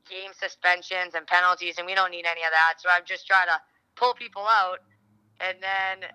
game 0.08 0.32
suspensions 0.38 1.14
and 1.14 1.26
penalties, 1.26 1.78
and 1.78 1.86
we 1.86 1.94
don't 1.94 2.10
need 2.10 2.26
any 2.26 2.42
of 2.42 2.52
that. 2.52 2.80
So 2.80 2.88
I'm 2.90 3.04
just 3.04 3.26
trying 3.26 3.48
to 3.48 3.60
pull 3.96 4.14
people 4.14 4.46
out, 4.48 4.80
and 5.40 5.58
then 5.60 6.08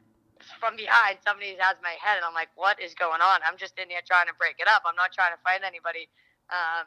from 0.60 0.76
behind 0.76 1.20
somebody 1.26 1.56
has 1.60 1.78
my 1.82 1.96
head, 2.00 2.18
and 2.18 2.26
I'm 2.26 2.34
like, 2.34 2.50
"What 2.56 2.80
is 2.80 2.94
going 2.94 3.22
on?" 3.22 3.42
I'm 3.46 3.58
just 3.58 3.78
in 3.78 3.90
here 3.90 4.02
trying 4.06 4.28
to 4.28 4.36
break 4.38 4.58
it 4.60 4.68
up. 4.68 4.84
I'm 4.86 4.96
not 4.96 5.14
trying 5.14 5.34
to 5.34 5.42
fight 5.44 5.62
anybody. 5.66 6.10
Um, 6.50 6.86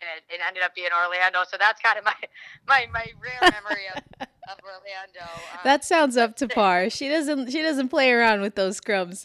and 0.00 0.08
it, 0.16 0.34
it, 0.34 0.40
ended 0.46 0.62
up 0.62 0.74
being 0.74 0.92
Orlando, 0.92 1.44
so 1.48 1.56
that's 1.58 1.80
kind 1.80 1.98
of 1.98 2.04
my 2.04 2.14
my, 2.68 2.86
my 2.92 3.06
rare 3.20 3.40
memory 3.40 3.88
of, 3.94 4.02
of 4.52 4.56
Orlando. 4.64 5.24
Um, 5.52 5.60
that 5.64 5.84
sounds 5.84 6.16
up 6.16 6.36
to 6.36 6.48
par. 6.52 6.90
She 6.90 7.08
doesn't 7.08 7.50
she 7.50 7.62
doesn't 7.62 7.88
play 7.88 8.12
around 8.12 8.40
with 8.40 8.54
those 8.54 8.80
scrums. 8.80 9.24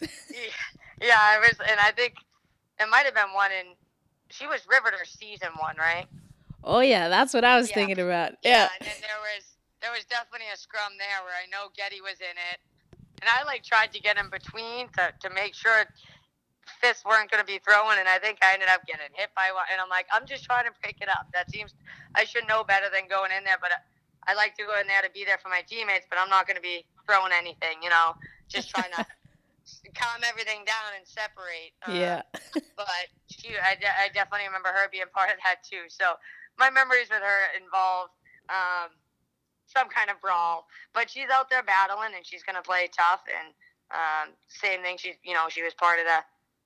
yeah, 1.00 1.18
I 1.18 1.38
was, 1.38 1.56
and 1.68 1.80
I 1.80 1.90
think 1.92 2.14
it 2.80 2.88
might 2.90 3.04
have 3.04 3.14
been 3.14 3.32
one 3.34 3.50
in. 3.52 3.74
She 4.30 4.46
was 4.46 4.64
Riveter 4.68 5.04
season 5.04 5.50
one, 5.58 5.76
right? 5.76 6.06
Oh 6.64 6.80
yeah, 6.80 7.08
that's 7.08 7.34
what 7.34 7.44
I 7.44 7.56
was 7.58 7.68
yeah. 7.68 7.74
thinking 7.74 8.00
about. 8.00 8.32
Yeah. 8.42 8.50
yeah. 8.50 8.68
And 8.80 8.88
then 8.88 9.00
there 9.00 9.20
was 9.20 9.44
there 9.82 9.92
was 9.92 10.04
definitely 10.06 10.48
a 10.54 10.56
scrum 10.56 10.94
there 10.96 11.20
where 11.26 11.34
I 11.34 11.50
know 11.50 11.68
Getty 11.76 12.00
was 12.00 12.22
in 12.22 12.36
it, 12.38 12.58
and 13.22 13.30
I 13.30 13.46
like 13.46 13.62
tried 13.62 13.94
to 13.94 14.00
get 14.02 14.18
in 14.18 14.28
between 14.28 14.90
to 14.98 15.14
to 15.22 15.30
make 15.30 15.54
sure 15.54 15.86
fists 16.82 17.06
weren't 17.06 17.30
going 17.30 17.38
to 17.42 17.46
be 17.46 17.62
thrown, 17.62 17.98
and 17.98 18.10
I 18.10 18.18
think 18.18 18.42
I 18.42 18.54
ended 18.54 18.68
up 18.68 18.82
getting 18.86 19.10
hit 19.14 19.30
by 19.38 19.54
one. 19.54 19.70
And 19.70 19.80
I'm 19.80 19.88
like, 19.88 20.06
I'm 20.10 20.26
just 20.26 20.42
trying 20.42 20.66
to 20.66 20.74
break 20.82 20.98
it 21.00 21.08
up. 21.08 21.30
That 21.32 21.50
seems 21.50 21.74
I 22.14 22.26
should 22.26 22.46
know 22.50 22.66
better 22.66 22.90
than 22.90 23.06
going 23.06 23.30
in 23.30 23.46
there, 23.46 23.62
but 23.62 23.70
I 24.26 24.34
like 24.34 24.58
to 24.58 24.66
go 24.66 24.74
in 24.78 24.86
there 24.90 25.02
to 25.02 25.10
be 25.10 25.24
there 25.24 25.38
for 25.38 25.48
my 25.48 25.62
teammates, 25.62 26.06
but 26.10 26.18
I'm 26.18 26.30
not 26.30 26.46
going 26.46 26.58
to 26.58 26.62
be 26.62 26.84
throwing 27.06 27.32
anything, 27.34 27.82
you 27.82 27.90
know, 27.90 28.14
just 28.50 28.70
trying 28.70 28.90
to 28.94 29.02
calm 29.98 30.22
everything 30.26 30.66
down 30.66 30.94
and 30.98 31.06
separate. 31.06 31.74
Um, 31.86 31.94
yeah. 31.94 32.22
but 32.78 33.06
she, 33.30 33.54
I, 33.58 33.78
I 33.78 34.10
definitely 34.14 34.46
remember 34.46 34.70
her 34.70 34.90
being 34.90 35.10
part 35.14 35.30
of 35.30 35.38
that 35.42 35.62
too. 35.66 35.90
So 35.90 36.18
my 36.58 36.70
memories 36.70 37.10
with 37.10 37.22
her 37.22 37.40
involve 37.58 38.10
um, 38.50 38.94
some 39.72 39.88
kind 39.88 40.10
of 40.10 40.20
brawl. 40.20 40.66
But 40.94 41.10
she's 41.10 41.30
out 41.32 41.50
there 41.50 41.62
battling, 41.62 42.12
and 42.14 42.24
she's 42.24 42.42
going 42.42 42.56
to 42.56 42.62
play 42.62 42.88
tough. 42.92 43.24
And 43.26 43.54
um, 43.90 44.34
same 44.48 44.82
thing, 44.82 44.96
she's 44.98 45.16
you 45.24 45.34
know 45.34 45.48
she 45.48 45.62
was 45.62 45.74
part 45.74 45.98
of 45.98 46.06
the 46.06 46.20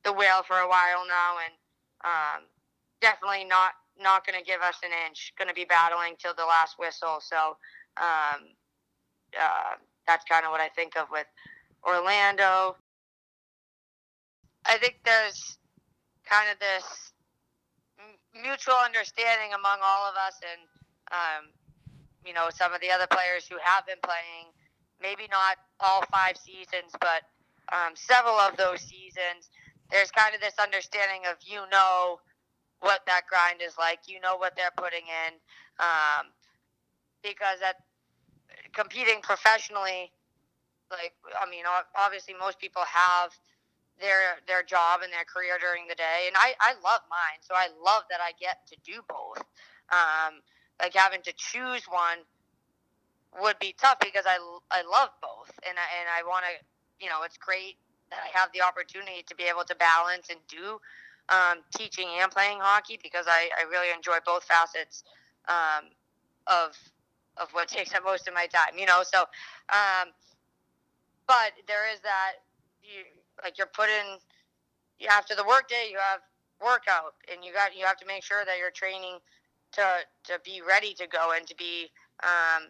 the 0.04 0.12
whale 0.12 0.42
for 0.42 0.56
a 0.58 0.68
while 0.68 1.06
now, 1.06 1.38
and 1.42 1.54
um, 2.04 2.40
definitely 3.00 3.44
not 3.44 3.72
not 4.00 4.26
going 4.26 4.38
to 4.38 4.44
give 4.44 4.60
us 4.60 4.76
an 4.82 4.90
inch. 5.06 5.32
Going 5.38 5.48
to 5.48 5.54
be 5.54 5.64
battling 5.64 6.14
till 6.18 6.34
the 6.34 6.44
last 6.44 6.78
whistle. 6.78 7.18
So 7.20 7.56
um, 7.96 8.52
uh, 9.34 9.76
that's 10.06 10.24
kind 10.24 10.44
of 10.44 10.50
what 10.50 10.60
I 10.60 10.68
think 10.68 10.96
of 10.96 11.08
with 11.10 11.26
Orlando. 11.86 12.76
I 14.64 14.78
think 14.78 14.98
there's 15.04 15.58
kind 16.28 16.50
of 16.50 16.58
this 16.58 17.12
mutual 18.34 18.74
understanding 18.84 19.54
among 19.54 19.78
all 19.82 20.10
of 20.10 20.14
us 20.16 20.36
and 20.42 20.62
um, 21.12 21.44
you 22.26 22.34
know 22.34 22.48
some 22.54 22.74
of 22.74 22.80
the 22.80 22.90
other 22.90 23.06
players 23.10 23.46
who 23.48 23.56
have 23.62 23.86
been 23.86 24.00
playing 24.02 24.50
maybe 25.00 25.28
not 25.30 25.56
all 25.80 26.02
five 26.10 26.36
seasons 26.36 26.92
but 27.00 27.22
um, 27.72 27.94
several 27.94 28.34
of 28.38 28.56
those 28.56 28.80
seasons. 28.80 29.50
There's 29.90 30.10
kind 30.10 30.34
of 30.34 30.40
this 30.40 30.54
understanding 30.58 31.22
of 31.30 31.36
you 31.42 31.62
know 31.70 32.20
what 32.80 33.00
that 33.06 33.22
grind 33.28 33.62
is 33.62 33.74
like 33.78 34.00
you 34.06 34.20
know 34.20 34.36
what 34.36 34.54
they're 34.56 34.74
putting 34.76 35.06
in 35.08 35.32
um, 35.80 36.28
because 37.22 37.58
at 37.66 37.76
competing 38.74 39.20
professionally 39.22 40.12
like 40.90 41.14
i 41.40 41.48
mean 41.48 41.64
obviously 41.96 42.34
most 42.38 42.60
people 42.60 42.82
have 42.86 43.32
their 43.98 44.38
their 44.46 44.62
job 44.62 45.00
and 45.02 45.12
their 45.12 45.24
career 45.24 45.56
during 45.58 45.88
the 45.88 45.94
day 45.94 46.28
and 46.28 46.36
i 46.36 46.52
i 46.60 46.72
love 46.84 47.00
mine 47.08 47.40
so 47.40 47.54
i 47.54 47.68
love 47.82 48.02
that 48.10 48.20
i 48.20 48.32
get 48.38 48.58
to 48.68 48.76
do 48.84 49.00
both. 49.08 49.42
Um, 49.90 50.42
like 50.80 50.94
having 50.94 51.22
to 51.22 51.32
choose 51.36 51.84
one 51.88 52.18
would 53.40 53.58
be 53.58 53.74
tough 53.78 53.98
because 54.00 54.24
i 54.26 54.38
i 54.70 54.82
love 54.82 55.10
both. 55.20 55.50
And 55.68 55.76
I, 55.78 55.86
and 56.00 56.08
i 56.08 56.26
want 56.26 56.44
to 56.44 57.04
you 57.04 57.10
know 57.10 57.22
it's 57.24 57.36
great 57.36 57.76
that 58.10 58.20
i 58.24 58.38
have 58.38 58.50
the 58.52 58.62
opportunity 58.62 59.24
to 59.26 59.34
be 59.34 59.44
able 59.44 59.64
to 59.64 59.74
balance 59.76 60.28
and 60.30 60.40
do 60.48 60.80
um, 61.28 61.58
teaching 61.76 62.06
and 62.22 62.30
playing 62.30 62.58
hockey 62.60 62.98
because 63.02 63.26
i 63.28 63.50
i 63.58 63.64
really 63.70 63.90
enjoy 63.94 64.18
both 64.24 64.44
facets 64.44 65.04
um, 65.48 65.90
of 66.46 66.76
of 67.36 67.50
what 67.52 67.68
takes 67.76 67.94
up 67.94 68.04
most 68.04 68.28
of 68.28 68.34
my 68.34 68.46
time 68.46 68.78
you 68.78 68.86
know? 68.86 69.02
So 69.02 69.20
um, 69.68 70.12
but 71.26 71.52
there 71.66 71.92
is 71.92 72.00
that 72.00 72.44
you 72.82 73.02
like 73.42 73.58
you're 73.58 73.66
putting 73.74 74.18
you 74.98 75.08
after 75.10 75.34
the 75.34 75.44
workday 75.44 75.88
you 75.90 75.98
have 75.98 76.20
workout 76.62 77.14
and 77.30 77.44
you 77.44 77.52
got 77.52 77.76
you 77.76 77.84
have 77.84 77.98
to 77.98 78.06
make 78.06 78.22
sure 78.24 78.44
that 78.44 78.56
you're 78.58 78.70
training 78.70 79.18
to 79.76 80.32
to 80.32 80.40
be 80.44 80.62
ready 80.66 80.94
to 80.94 81.06
go 81.06 81.32
and 81.36 81.46
to 81.46 81.54
be 81.56 81.88
um, 82.22 82.68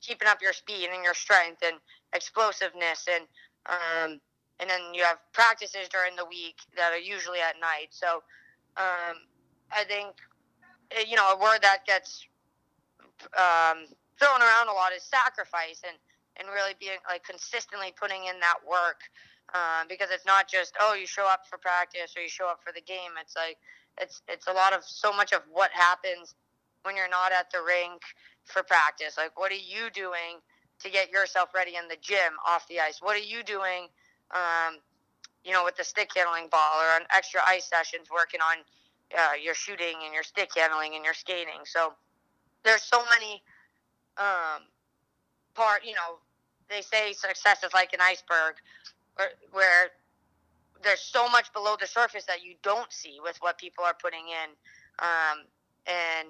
keeping 0.00 0.28
up 0.28 0.42
your 0.42 0.52
speed 0.52 0.88
and 0.92 1.04
your 1.04 1.14
strength 1.14 1.62
and 1.64 1.76
explosiveness 2.14 3.06
and 3.08 3.24
um, 3.66 4.20
and 4.58 4.68
then 4.68 4.80
you 4.92 5.02
have 5.02 5.18
practices 5.32 5.88
during 5.88 6.16
the 6.16 6.24
week 6.24 6.56
that 6.76 6.92
are 6.92 6.98
usually 6.98 7.40
at 7.40 7.54
night 7.60 7.88
so 7.90 8.22
um, 8.76 9.16
I 9.72 9.84
think 9.86 10.14
eh, 10.92 11.04
you 11.08 11.16
know 11.16 11.32
a 11.32 11.38
word 11.40 11.60
that 11.62 11.86
gets 11.86 12.26
um, 13.36 13.86
thrown 14.18 14.40
around 14.40 14.68
a 14.68 14.72
lot 14.72 14.92
is 14.92 15.02
sacrifice 15.02 15.82
and 15.86 15.96
and 16.36 16.48
really 16.48 16.74
being 16.80 16.98
like 17.08 17.24
consistently 17.24 17.92
putting 17.98 18.24
in 18.24 18.40
that 18.40 18.58
work 18.64 19.00
um, 19.54 19.86
because 19.88 20.08
it's 20.10 20.26
not 20.26 20.48
just 20.48 20.74
oh 20.80 20.94
you 20.94 21.06
show 21.06 21.26
up 21.26 21.42
for 21.48 21.58
practice 21.58 22.14
or 22.16 22.22
you 22.22 22.28
show 22.28 22.48
up 22.48 22.60
for 22.64 22.72
the 22.72 22.80
game. 22.80 23.18
It's 23.20 23.36
like 23.36 23.58
it's 23.98 24.22
it's 24.28 24.46
a 24.46 24.52
lot 24.52 24.72
of 24.72 24.84
so 24.84 25.12
much 25.12 25.32
of 25.32 25.42
what 25.50 25.70
happens 25.72 26.34
when 26.82 26.96
you're 26.96 27.08
not 27.08 27.32
at 27.32 27.50
the 27.50 27.58
rink 27.66 28.02
for 28.44 28.62
practice. 28.62 29.16
Like 29.16 29.38
what 29.38 29.52
are 29.52 29.54
you 29.54 29.90
doing 29.92 30.40
to 30.82 30.90
get 30.90 31.10
yourself 31.10 31.50
ready 31.54 31.76
in 31.76 31.88
the 31.88 31.96
gym 32.00 32.34
off 32.46 32.66
the 32.68 32.80
ice? 32.80 33.00
What 33.00 33.16
are 33.16 33.18
you 33.18 33.42
doing? 33.42 33.88
Um, 34.30 34.78
you 35.44 35.52
know, 35.52 35.64
with 35.64 35.76
the 35.76 35.84
stick 35.84 36.10
handling 36.14 36.48
ball 36.50 36.80
or 36.80 36.94
on 36.94 37.02
extra 37.14 37.40
ice 37.46 37.68
sessions, 37.68 38.08
working 38.12 38.40
on 38.40 38.58
uh, 39.18 39.34
your 39.42 39.54
shooting 39.54 39.96
and 40.04 40.12
your 40.12 40.22
stick 40.22 40.50
handling 40.56 40.94
and 40.94 41.04
your 41.04 41.14
skating. 41.14 41.64
So 41.64 41.92
there's 42.64 42.82
so 42.82 43.02
many 43.10 43.42
um, 44.18 44.62
part. 45.54 45.84
You 45.84 45.94
know, 45.94 46.18
they 46.68 46.82
say 46.82 47.12
success 47.12 47.64
is 47.64 47.72
like 47.72 47.92
an 47.92 48.00
iceberg 48.02 48.56
where, 49.16 49.30
where 49.52 49.90
there's 50.82 51.00
so 51.00 51.28
much 51.28 51.52
below 51.52 51.76
the 51.78 51.86
surface 51.86 52.24
that 52.24 52.44
you 52.44 52.54
don't 52.62 52.92
see 52.92 53.18
with 53.22 53.36
what 53.40 53.58
people 53.58 53.84
are 53.84 53.96
putting 54.00 54.28
in. 54.28 54.50
Um, 54.98 55.44
and, 55.86 56.28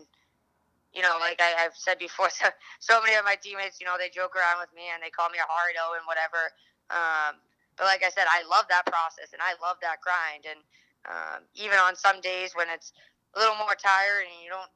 you 0.93 1.03
know, 1.03 1.17
like 1.21 1.41
I, 1.41 1.55
have 1.63 1.75
said 1.75 1.99
before, 1.99 2.31
so, 2.41 2.51
so 2.79 3.01
many 3.03 3.17
of 3.17 3.25
my 3.25 3.37
teammates, 3.39 3.81
you 3.81 3.87
know, 3.87 3.95
they 3.99 4.11
joke 4.11 4.35
around 4.35 4.61
with 4.61 4.73
me 4.75 4.91
and 4.93 5.03
they 5.03 5.11
call 5.11 5.31
me 5.31 5.39
a 5.39 5.47
hardo 5.47 5.95
and 5.95 6.05
whatever. 6.07 6.51
Um, 6.91 7.39
but 7.79 7.87
like 7.87 8.03
I 8.03 8.11
said, 8.11 8.27
I 8.29 8.43
love 8.49 8.67
that 8.69 8.85
process 8.87 9.33
and 9.33 9.41
I 9.41 9.55
love 9.63 9.79
that 9.81 10.03
grind. 10.03 10.45
And 10.45 10.61
um, 11.07 11.47
even 11.55 11.79
on 11.79 11.95
some 11.95 12.21
days 12.21 12.53
when 12.53 12.69
it's 12.69 12.93
a 13.35 13.39
little 13.39 13.57
more 13.57 13.79
tired 13.79 14.27
and 14.27 14.37
you 14.43 14.51
don't 14.51 14.71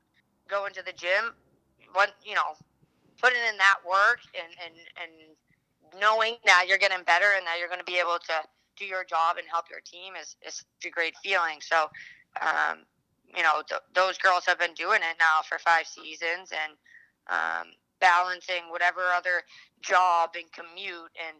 go 0.48 0.66
into 0.66 0.82
the 0.82 0.94
gym, 0.94 1.34
one, 1.92 2.08
you 2.22 2.34
know, 2.34 2.54
putting 3.20 3.42
in 3.50 3.58
that 3.58 3.82
work 3.82 4.22
and, 4.34 4.50
and, 4.62 4.74
and 4.98 5.12
knowing 6.00 6.36
that 6.46 6.66
you're 6.68 6.78
getting 6.78 7.02
better 7.04 7.34
and 7.36 7.46
that 7.46 7.58
you're 7.58 7.68
going 7.68 7.82
to 7.82 7.88
be 7.88 7.98
able 7.98 8.18
to 8.18 8.36
do 8.76 8.84
your 8.84 9.04
job 9.04 9.36
and 9.36 9.46
help 9.50 9.66
your 9.70 9.80
team 9.84 10.14
is, 10.20 10.36
is 10.46 10.64
a 10.84 10.90
great 10.90 11.14
feeling. 11.22 11.58
So, 11.60 11.86
um, 12.40 12.86
you 13.36 13.42
know, 13.42 13.62
th- 13.68 13.80
those 13.94 14.18
girls 14.18 14.44
have 14.46 14.58
been 14.58 14.74
doing 14.74 15.00
it 15.02 15.16
now 15.18 15.42
for 15.48 15.58
five 15.58 15.86
seasons 15.86 16.52
and 16.52 16.72
um, 17.30 17.72
balancing 18.00 18.70
whatever 18.70 19.12
other 19.12 19.42
job 19.80 20.30
and 20.36 20.50
commute 20.52 21.10
and 21.18 21.36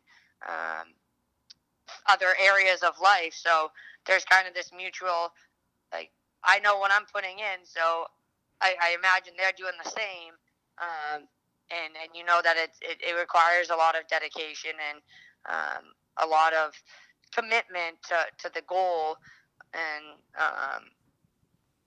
um, 0.49 0.95
other 2.11 2.35
areas 2.41 2.83
of 2.83 2.95
life. 3.03 3.35
So 3.35 3.71
there's 4.07 4.25
kind 4.25 4.49
of 4.49 4.55
this 4.55 4.71
mutual, 4.77 5.33
like, 5.93 6.11
I 6.43 6.59
know 6.61 6.79
what 6.79 6.91
I'm 6.93 7.07
putting 7.13 7.39
in, 7.39 7.65
so 7.65 8.05
I, 8.61 8.75
I 8.83 8.97
imagine 8.99 9.35
they're 9.37 9.53
doing 9.57 9.77
the 9.83 9.91
same. 9.91 10.35
Um, 10.79 11.29
and 11.71 11.95
and 11.97 12.11
you 12.15 12.25
know 12.25 12.41
that 12.45 12.57
it 12.57 12.71
it, 12.83 12.99
it 13.01 13.15
requires 13.19 13.71
a 13.71 13.77
lot 13.77 13.97
of 13.97 14.07
dedication 14.09 14.73
and 14.77 14.99
um, 15.49 15.85
a 16.19 16.27
lot 16.27 16.53
of 16.53 16.73
commitment 17.35 17.97
to, 18.09 18.17
to 18.39 18.53
the 18.55 18.63
goal 18.69 19.17
and 19.73 20.05
um, 20.39 20.85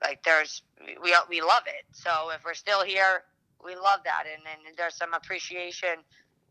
like 0.02 0.24
there's 0.24 0.62
we 1.02 1.16
we 1.30 1.42
love 1.42 1.64
it. 1.68 1.86
So 1.92 2.30
if 2.36 2.44
we're 2.46 2.54
still 2.54 2.84
here, 2.84 3.24
we 3.64 3.76
love 3.76 4.00
that, 4.06 4.24
and 4.32 4.44
and 4.46 4.78
there's 4.78 4.96
some 4.96 5.14
appreciation 5.14 6.04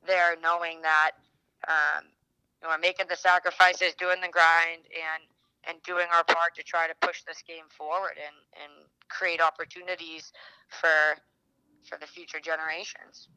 there, 0.06 0.36
knowing 0.42 0.82
that 0.82 1.12
um, 1.68 2.04
we're 2.62 2.78
making 2.78 3.06
the 3.08 3.16
sacrifices, 3.16 3.94
doing 3.98 4.20
the 4.20 4.28
grind, 4.28 4.82
and 4.92 5.22
and 5.68 5.82
doing 5.82 6.06
our 6.12 6.24
part 6.24 6.54
to 6.56 6.62
try 6.62 6.86
to 6.86 6.94
push 7.00 7.22
this 7.22 7.42
game 7.46 7.64
forward 7.76 8.16
and 8.16 8.62
and 8.62 8.72
create 9.08 9.40
opportunities 9.40 10.32
for 10.68 11.20
for 11.88 11.98
the 11.98 12.06
future 12.06 12.40
generations. 12.40 13.28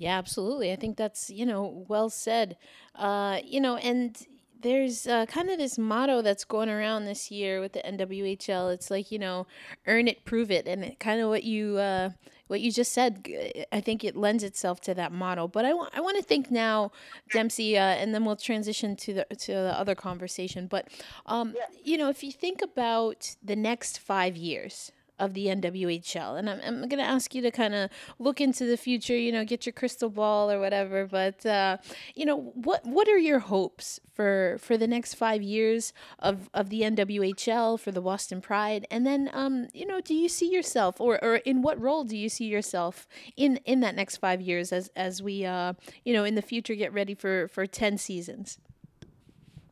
Yeah, 0.00 0.16
absolutely. 0.16 0.72
I 0.72 0.76
think 0.76 0.96
that's, 0.96 1.28
you 1.28 1.44
know, 1.44 1.84
well 1.86 2.08
said. 2.08 2.56
Uh, 2.94 3.38
you 3.44 3.60
know, 3.60 3.76
and 3.76 4.16
there's 4.62 5.06
uh, 5.06 5.26
kind 5.26 5.50
of 5.50 5.58
this 5.58 5.78
motto 5.78 6.22
that's 6.22 6.44
going 6.44 6.68
around 6.68 7.04
this 7.04 7.30
year 7.30 7.60
with 7.60 7.72
the 7.72 7.80
NWHL. 7.80 8.72
It's 8.72 8.90
like, 8.90 9.10
you 9.10 9.18
know, 9.18 9.46
earn 9.86 10.08
it, 10.08 10.24
prove 10.24 10.50
it. 10.50 10.66
And 10.66 10.84
it, 10.84 11.00
kind 11.00 11.20
of 11.20 11.28
what 11.28 11.44
you 11.44 11.78
uh, 11.78 12.10
what 12.48 12.60
you 12.60 12.72
just 12.72 12.92
said, 12.92 13.28
I 13.70 13.80
think 13.80 14.02
it 14.02 14.16
lends 14.16 14.42
itself 14.42 14.80
to 14.82 14.94
that 14.94 15.12
motto. 15.12 15.46
But 15.46 15.64
I, 15.64 15.70
I 15.70 16.00
want 16.00 16.16
to 16.16 16.22
think 16.22 16.50
now, 16.50 16.90
Dempsey, 17.30 17.78
uh, 17.78 17.82
and 17.82 18.12
then 18.12 18.24
we'll 18.24 18.36
transition 18.36 18.96
to 18.96 19.14
the 19.14 19.24
to 19.24 19.52
the 19.52 19.78
other 19.78 19.94
conversation. 19.94 20.66
But 20.66 20.88
um, 21.26 21.54
yeah. 21.56 21.66
you 21.84 21.96
know, 21.96 22.08
if 22.08 22.24
you 22.24 22.32
think 22.32 22.60
about 22.60 23.36
the 23.42 23.56
next 23.56 23.98
five 24.00 24.36
years, 24.36 24.90
of 25.20 25.34
the 25.34 25.46
NWHL. 25.46 26.38
And 26.38 26.50
I'm, 26.50 26.60
I'm 26.64 26.88
going 26.88 26.98
to 26.98 27.08
ask 27.08 27.34
you 27.34 27.42
to 27.42 27.50
kind 27.50 27.74
of 27.74 27.90
look 28.18 28.40
into 28.40 28.64
the 28.64 28.76
future, 28.76 29.16
you 29.16 29.30
know, 29.30 29.44
get 29.44 29.66
your 29.66 29.72
crystal 29.72 30.10
ball 30.10 30.50
or 30.50 30.58
whatever. 30.58 31.06
But, 31.06 31.44
uh, 31.46 31.76
you 32.16 32.24
know, 32.24 32.52
what 32.54 32.84
what 32.84 33.08
are 33.08 33.18
your 33.18 33.38
hopes 33.38 34.00
for 34.12 34.56
for 34.58 34.76
the 34.76 34.88
next 34.88 35.14
five 35.14 35.42
years 35.42 35.92
of, 36.18 36.50
of 36.54 36.70
the 36.70 36.80
NWHL, 36.80 37.78
for 37.78 37.92
the 37.92 38.00
Boston 38.00 38.40
Pride? 38.40 38.86
And 38.90 39.06
then, 39.06 39.30
um, 39.32 39.68
you 39.72 39.86
know, 39.86 40.00
do 40.00 40.14
you 40.14 40.28
see 40.28 40.50
yourself 40.50 41.00
or, 41.00 41.22
or 41.22 41.36
in 41.36 41.62
what 41.62 41.80
role 41.80 42.04
do 42.04 42.16
you 42.16 42.28
see 42.28 42.46
yourself 42.46 43.06
in, 43.36 43.58
in 43.64 43.80
that 43.80 43.94
next 43.94 44.16
five 44.16 44.40
years 44.40 44.72
as, 44.72 44.90
as 44.96 45.22
we, 45.22 45.44
uh, 45.44 45.74
you 46.04 46.12
know, 46.12 46.24
in 46.24 46.34
the 46.34 46.42
future 46.42 46.74
get 46.74 46.92
ready 46.92 47.14
for, 47.14 47.48
for 47.48 47.66
10 47.66 47.98
seasons? 47.98 48.58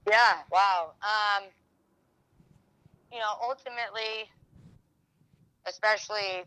Yeah, 0.09 0.39
wow. 0.51 0.93
Um, 1.03 1.45
you 3.13 3.19
know, 3.19 3.33
ultimately, 3.43 4.31
especially 5.69 6.45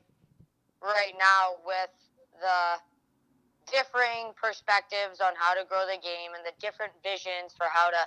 right 0.82 1.14
now 1.18 1.56
with 1.66 1.94
the 2.42 3.72
differing 3.72 4.34
perspectives 4.36 5.22
on 5.22 5.34
how 5.38 5.54
to 5.54 5.64
grow 5.68 5.86
the 5.86 6.02
game 6.02 6.34
and 6.36 6.44
the 6.46 6.54
different 6.60 6.92
visions 7.04 7.54
for 7.56 7.68
how 7.72 7.90
to 7.90 8.04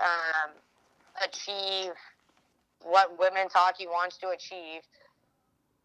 um, 0.00 0.50
achieve 1.24 1.92
what 2.82 3.18
women's 3.18 3.52
hockey 3.52 3.86
wants 3.86 4.16
to 4.18 4.28
achieve. 4.28 4.82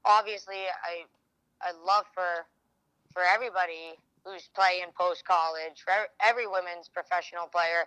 Obviously, 0.05 0.69
I 0.83 1.05
I 1.61 1.71
love 1.85 2.05
for 2.13 2.45
for 3.13 3.23
everybody 3.23 3.97
who's 4.25 4.49
playing 4.55 4.85
post 4.97 5.25
college, 5.25 5.83
for 5.83 5.93
every 6.21 6.47
women's 6.47 6.87
professional 6.87 7.47
player 7.47 7.85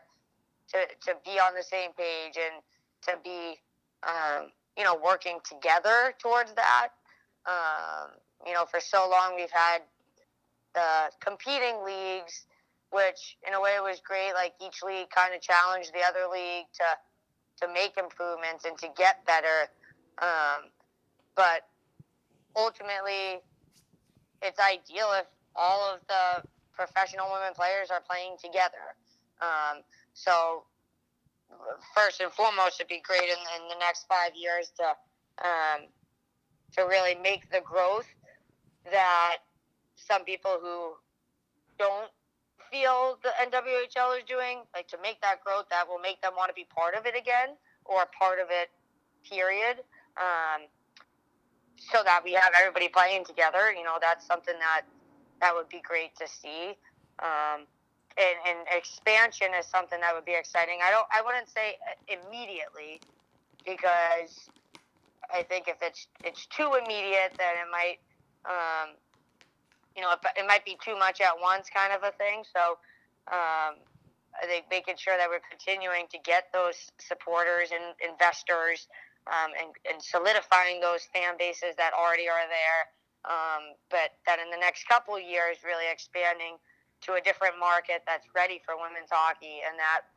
to, 0.72 0.78
to 1.04 1.16
be 1.24 1.38
on 1.38 1.54
the 1.54 1.62
same 1.62 1.90
page 1.92 2.36
and 2.36 2.62
to 3.02 3.16
be 3.22 3.58
um, 4.02 4.50
you 4.76 4.84
know, 4.84 4.98
working 5.02 5.38
together 5.48 6.14
towards 6.18 6.52
that. 6.54 6.88
Um, 7.46 8.10
you 8.46 8.52
know, 8.52 8.64
for 8.64 8.80
so 8.80 9.08
long 9.10 9.34
we've 9.36 9.50
had 9.50 9.82
the 10.74 11.10
competing 11.20 11.82
leagues, 11.84 12.46
which 12.90 13.36
in 13.46 13.54
a 13.54 13.60
way 13.60 13.76
was 13.80 14.00
great. 14.00 14.32
Like 14.34 14.52
each 14.64 14.82
league 14.82 15.10
kind 15.10 15.34
of 15.34 15.40
challenged 15.40 15.92
the 15.92 16.02
other 16.02 16.30
league 16.30 16.66
to 16.74 17.66
to 17.66 17.72
make 17.72 17.96
improvements 17.96 18.64
and 18.66 18.76
to 18.78 18.88
get 18.96 19.24
better. 19.24 19.70
Um, 20.18 20.70
but 21.34 21.62
ultimately, 22.54 23.40
it's 24.42 24.60
ideal 24.60 25.12
if 25.18 25.26
all 25.54 25.94
of 25.94 26.00
the 26.06 26.46
professional 26.74 27.32
women 27.32 27.54
players 27.54 27.90
are 27.90 28.02
playing 28.02 28.36
together. 28.42 28.94
Um, 29.40 29.82
so 30.12 30.64
first 31.94 32.20
and 32.20 32.32
foremost, 32.32 32.80
it'd 32.80 32.88
be 32.88 33.00
great 33.00 33.24
in, 33.24 33.40
in 33.56 33.68
the 33.68 33.78
next 33.78 34.06
five 34.08 34.32
years 34.34 34.72
to 34.76 34.84
um, 35.44 35.86
to 36.72 36.82
really 36.82 37.14
make 37.14 37.50
the 37.50 37.60
growth 37.60 38.08
that 38.90 39.38
some 39.94 40.24
people 40.24 40.58
who 40.60 40.92
don't 41.78 42.10
feel 42.70 43.18
the 43.22 43.30
NWHL 43.40 44.18
is 44.18 44.24
doing, 44.26 44.62
like 44.74 44.88
to 44.88 44.98
make 45.02 45.20
that 45.22 45.42
growth 45.44 45.66
that 45.70 45.88
will 45.88 45.98
make 45.98 46.20
them 46.22 46.32
want 46.36 46.48
to 46.48 46.54
be 46.54 46.66
part 46.74 46.94
of 46.94 47.06
it 47.06 47.16
again 47.16 47.56
or 47.84 48.04
part 48.18 48.38
of 48.40 48.48
it, 48.50 48.70
period. 49.28 49.84
Um, 50.16 50.66
so 51.76 52.02
that 52.04 52.22
we 52.24 52.32
have 52.32 52.52
everybody 52.58 52.88
playing 52.88 53.24
together. 53.24 53.72
You 53.72 53.84
know, 53.84 53.98
that's 54.00 54.26
something 54.26 54.54
that 54.58 54.82
that 55.40 55.54
would 55.54 55.68
be 55.68 55.80
great 55.80 56.16
to 56.16 56.26
see. 56.26 56.74
Um, 57.20 57.66
and, 58.18 58.36
and 58.46 58.58
expansion 58.70 59.48
is 59.58 59.66
something 59.66 60.00
that 60.00 60.14
would 60.14 60.24
be 60.24 60.34
exciting. 60.34 60.78
I 60.86 60.90
don't. 60.90 61.06
I 61.12 61.22
wouldn't 61.22 61.48
say 61.48 61.76
immediately 62.08 63.00
because 63.64 64.48
I 65.32 65.42
think 65.42 65.68
if 65.68 65.76
it's 65.82 66.06
it's 66.24 66.46
too 66.46 66.74
immediate, 66.82 67.32
then 67.38 67.54
it 67.60 67.70
might, 67.70 67.98
um, 68.44 68.96
you 69.94 70.02
know, 70.02 70.12
it, 70.12 70.18
it 70.36 70.46
might 70.46 70.64
be 70.64 70.76
too 70.84 70.96
much 70.98 71.20
at 71.20 71.34
once, 71.40 71.68
kind 71.72 71.92
of 71.92 72.02
a 72.02 72.12
thing. 72.16 72.44
So. 72.52 72.78
Um, 73.28 73.82
I 74.36 74.44
think 74.44 74.66
making 74.70 74.96
sure 74.98 75.16
that 75.16 75.28
we're 75.28 75.40
continuing 75.48 76.04
to 76.12 76.18
get 76.20 76.52
those 76.52 76.92
supporters 76.98 77.72
and 77.72 77.96
investors 78.04 78.86
um, 79.26 79.56
and, 79.58 79.72
and 79.88 79.96
solidifying 79.96 80.80
those 80.80 81.08
fan 81.08 81.34
bases 81.38 81.74
that 81.80 81.92
already 81.96 82.28
are 82.28 82.44
there. 82.44 82.80
Um, 83.24 83.74
but 83.90 84.14
that 84.26 84.38
in 84.38 84.50
the 84.50 84.60
next 84.60 84.86
couple 84.86 85.18
years, 85.18 85.64
really 85.64 85.88
expanding 85.90 86.60
to 87.02 87.14
a 87.14 87.20
different 87.20 87.58
market 87.58 88.02
that's 88.06 88.26
ready 88.34 88.60
for 88.64 88.76
women's 88.76 89.10
hockey 89.10 89.60
and 89.66 89.78
that 89.78 90.08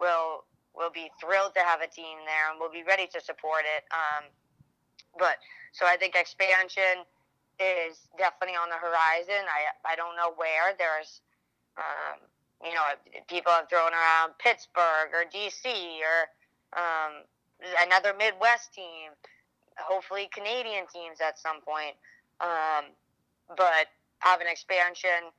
will 0.00 0.44
will 0.74 0.90
be 0.90 1.10
thrilled 1.20 1.54
to 1.54 1.60
have 1.60 1.80
a 1.80 1.88
team 1.88 2.22
there 2.24 2.50
and 2.50 2.60
we'll 2.60 2.70
be 2.70 2.84
ready 2.86 3.06
to 3.10 3.20
support 3.20 3.66
it. 3.66 3.82
Um, 3.90 4.30
but 5.18 5.42
so 5.72 5.86
I 5.86 5.96
think 5.96 6.14
expansion 6.14 7.02
is 7.58 8.06
definitely 8.16 8.54
on 8.54 8.70
the 8.70 8.78
horizon. 8.78 9.42
I 9.50 9.74
I 9.84 9.96
don't 9.96 10.14
know 10.14 10.32
where. 10.36 10.74
There's 10.78 11.20
um, 11.76 12.22
you 12.62 12.74
know 12.74 12.86
people 13.26 13.52
have 13.52 13.68
thrown 13.68 13.90
around 13.92 14.38
Pittsburgh 14.38 15.10
or 15.12 15.26
DC 15.26 15.66
or 15.66 16.30
um, 16.78 17.26
another 17.82 18.14
Midwest 18.16 18.72
team. 18.72 19.10
Hopefully 19.78 20.28
Canadian 20.32 20.86
teams 20.92 21.18
at 21.20 21.38
some 21.38 21.60
point. 21.60 21.94
Um, 22.40 22.94
but 23.56 23.90
have 24.20 24.40
an 24.40 24.46
expansion 24.46 25.30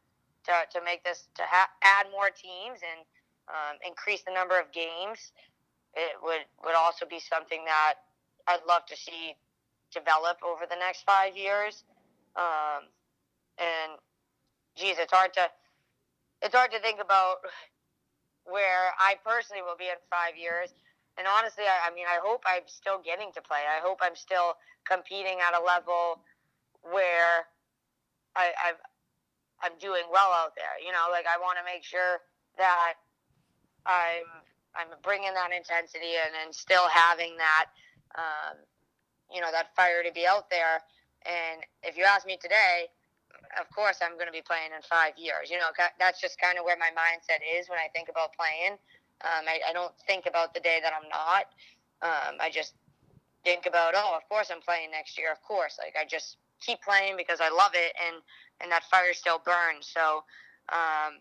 to, 0.49 0.79
to 0.79 0.83
make 0.83 1.03
this 1.03 1.29
to 1.35 1.43
ha- 1.45 1.69
add 1.83 2.07
more 2.11 2.29
teams 2.33 2.81
and 2.81 3.05
um, 3.47 3.77
increase 3.85 4.23
the 4.23 4.33
number 4.33 4.59
of 4.59 4.71
games. 4.73 5.31
It 5.93 6.17
would 6.21 6.45
would 6.65 6.75
also 6.75 7.05
be 7.05 7.19
something 7.19 7.65
that 7.65 7.95
I'd 8.47 8.65
love 8.67 8.85
to 8.87 8.97
see 8.97 9.35
develop 9.93 10.37
over 10.45 10.65
the 10.69 10.75
next 10.75 11.03
five 11.05 11.37
years. 11.37 11.83
Um, 12.35 12.89
and 13.57 13.97
geez, 14.75 14.97
it's 14.99 15.13
hard 15.13 15.33
to 15.33 15.49
it's 16.41 16.55
hard 16.55 16.71
to 16.71 16.79
think 16.79 16.99
about 17.01 17.37
where 18.45 18.93
I 18.97 19.15
personally 19.25 19.61
will 19.61 19.77
be 19.77 19.85
in 19.85 19.99
five 20.09 20.37
years. 20.37 20.73
And 21.17 21.27
honestly, 21.27 21.65
I, 21.65 21.89
I 21.91 21.93
mean, 21.93 22.05
I 22.07 22.17
hope 22.23 22.43
I'm 22.47 22.65
still 22.67 23.01
getting 23.03 23.31
to 23.35 23.41
play. 23.41 23.67
I 23.67 23.81
hope 23.83 23.99
I'm 24.01 24.15
still 24.15 24.55
competing 24.87 25.37
at 25.43 25.53
a 25.53 25.61
level 25.61 26.21
where 26.81 27.45
I, 28.35 28.53
I've 28.65 28.81
I'm 29.61 29.77
doing 29.79 30.07
well 30.11 30.31
out 30.31 30.55
there. 30.55 30.79
You 30.83 30.91
know, 30.91 31.07
like 31.11 31.25
I 31.27 31.37
want 31.37 31.57
to 31.59 31.65
make 31.65 31.83
sure 31.83 32.21
that 32.57 32.93
I'm 33.85 34.27
I'm 34.77 34.93
bringing 35.01 35.33
that 35.33 35.49
intensity 35.51 36.15
and, 36.21 36.33
and 36.45 36.53
still 36.53 36.87
having 36.87 37.35
that, 37.37 37.73
um, 38.15 38.55
you 39.33 39.41
know, 39.41 39.51
that 39.51 39.75
fire 39.75 40.03
to 40.05 40.13
be 40.13 40.27
out 40.27 40.49
there. 40.49 40.85
And 41.25 41.65
if 41.81 41.97
you 41.97 42.05
ask 42.05 42.25
me 42.25 42.37
today, 42.37 42.87
of 43.59 43.65
course 43.73 43.97
I'm 44.01 44.13
going 44.13 44.29
to 44.29 44.35
be 44.35 44.45
playing 44.45 44.71
in 44.75 44.81
five 44.85 45.17
years. 45.17 45.49
You 45.49 45.57
know, 45.57 45.73
that's 45.97 46.21
just 46.21 46.39
kind 46.39 46.57
of 46.57 46.65
where 46.65 46.77
my 46.77 46.93
mindset 46.93 47.41
is 47.41 47.67
when 47.67 47.79
I 47.79 47.89
think 47.93 48.09
about 48.09 48.29
playing. 48.37 48.77
Um, 49.25 49.43
I, 49.49 49.59
I 49.69 49.73
don't 49.73 49.91
think 50.07 50.27
about 50.27 50.53
the 50.53 50.61
day 50.61 50.79
that 50.81 50.93
I'm 50.93 51.09
not. 51.09 51.49
Um, 52.01 52.37
I 52.39 52.49
just 52.49 52.75
think 53.43 53.65
about, 53.65 53.93
oh, 53.97 54.15
of 54.15 54.27
course 54.29 54.51
I'm 54.51 54.61
playing 54.61 54.91
next 54.91 55.17
year. 55.17 55.31
Of 55.31 55.41
course, 55.41 55.77
like 55.81 55.95
I 55.99 56.05
just 56.05 56.37
keep 56.61 56.81
playing 56.81 57.17
because 57.17 57.39
I 57.41 57.49
love 57.49 57.71
it 57.73 57.93
and 57.99 58.21
and 58.61 58.71
that 58.71 58.83
fire 58.85 59.13
still 59.13 59.39
burns. 59.39 59.87
So, 59.87 60.23
um, 60.69 61.19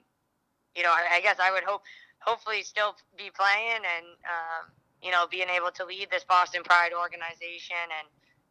you 0.77 0.83
know, 0.83 0.91
I, 0.91 1.17
I, 1.17 1.21
guess 1.21 1.37
I 1.41 1.51
would 1.51 1.65
hope 1.65 1.83
hopefully 2.21 2.63
still 2.63 2.95
be 3.17 3.31
playing 3.35 3.83
and 3.83 4.07
um, 4.27 4.71
you 5.03 5.11
know 5.11 5.27
being 5.31 5.49
able 5.49 5.71
to 5.71 5.85
lead 5.85 6.09
this 6.11 6.25
Boston 6.25 6.63
Pride 6.65 6.93
organization 6.93 7.77
and 7.99 8.09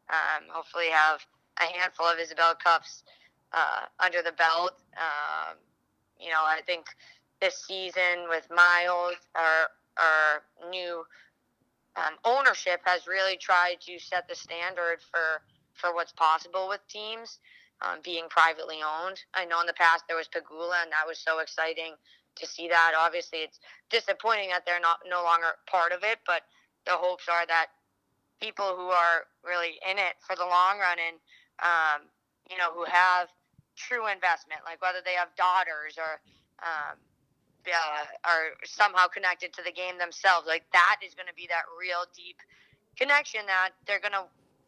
um, 0.09 0.49
hopefully 0.49 0.87
have 0.91 1.19
a 1.59 1.79
handful 1.79 2.05
of 2.05 2.17
Isobel 2.17 2.57
Cups 2.59 3.03
uh, 3.53 3.85
under 3.99 4.21
the 4.21 4.31
belt. 4.31 4.73
Um, 4.95 5.57
you 6.19 6.29
know, 6.29 6.41
I 6.43 6.61
think 6.65 6.85
this 7.41 7.65
season 7.67 8.27
with 8.29 8.47
Miles, 8.49 9.15
our 9.35 9.69
our 9.97 10.69
new 10.69 11.03
um, 11.95 12.13
ownership 12.25 12.81
has 12.85 13.07
really 13.07 13.37
tried 13.37 13.77
to 13.81 13.99
set 13.99 14.27
the 14.27 14.35
standard 14.35 14.99
for 15.11 15.41
for 15.73 15.93
what's 15.93 16.13
possible 16.13 16.67
with 16.67 16.81
teams 16.87 17.39
um, 17.81 17.99
being 18.03 18.25
privately 18.29 18.79
owned. 18.81 19.21
I 19.33 19.45
know 19.45 19.61
in 19.61 19.67
the 19.67 19.73
past 19.73 20.05
there 20.07 20.17
was 20.17 20.27
Pegula, 20.27 20.81
and 20.83 20.91
that 20.91 21.07
was 21.07 21.19
so 21.19 21.39
exciting 21.39 21.93
to 22.35 22.45
see 22.47 22.67
that. 22.67 22.93
Obviously, 22.97 23.39
it's 23.39 23.59
disappointing 23.89 24.49
that 24.49 24.65
they're 24.65 24.81
not 24.81 24.99
no 25.09 25.23
longer 25.23 25.57
part 25.69 25.91
of 25.91 26.03
it, 26.03 26.19
but 26.25 26.41
the 26.85 26.93
hopes 26.93 27.27
are 27.29 27.45
that 27.47 27.67
people 28.41 28.75
who 28.75 28.89
are 28.89 29.25
really 29.43 29.79
in 29.89 29.97
it 29.97 30.15
for 30.21 30.35
the 30.35 30.45
long 30.45 30.77
run 30.79 30.97
and 31.01 31.17
um, 31.61 32.07
you 32.49 32.57
know 32.57 32.71
who 32.73 32.85
have 32.85 33.29
true 33.75 34.07
investment, 34.07 34.61
like 34.65 34.81
whether 34.81 34.99
they 35.05 35.13
have 35.13 35.29
daughters 35.37 35.97
or 35.97 36.21
um, 36.65 36.97
uh, 37.67 38.05
are 38.23 38.55
somehow 38.63 39.07
connected 39.07 39.53
to 39.53 39.61
the 39.63 39.71
game 39.71 39.97
themselves. 39.97 40.47
Like 40.47 40.63
that 40.73 40.97
is 41.05 41.13
going 41.13 41.27
to 41.27 41.35
be 41.35 41.47
that 41.49 41.65
real 41.77 42.05
deep 42.15 42.37
connection 42.97 43.45
that 43.45 43.71
they're 43.85 44.01
going 44.01 44.17
to 44.17 44.25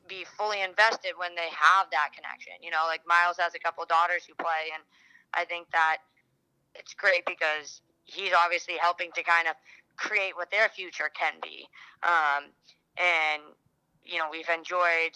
be 0.09 0.25
fully 0.37 0.61
invested 0.61 1.13
when 1.15 1.35
they 1.35 1.47
have 1.53 1.87
that 1.91 2.09
connection. 2.13 2.53
You 2.61 2.71
know, 2.71 2.83
like 2.87 3.05
Miles 3.07 3.37
has 3.39 3.53
a 3.55 3.59
couple 3.59 3.85
daughters 3.85 4.25
who 4.25 4.33
play, 4.35 4.73
and 4.73 4.83
I 5.33 5.45
think 5.45 5.69
that 5.71 5.97
it's 6.75 6.93
great 6.93 7.23
because 7.25 7.81
he's 8.05 8.33
obviously 8.33 8.75
helping 8.81 9.11
to 9.13 9.23
kind 9.23 9.47
of 9.47 9.55
create 9.95 10.35
what 10.35 10.49
their 10.51 10.69
future 10.69 11.09
can 11.13 11.33
be. 11.41 11.69
Um, 12.03 12.49
and 12.97 13.41
you 14.03 14.17
know, 14.17 14.27
we've 14.31 14.49
enjoyed 14.49 15.13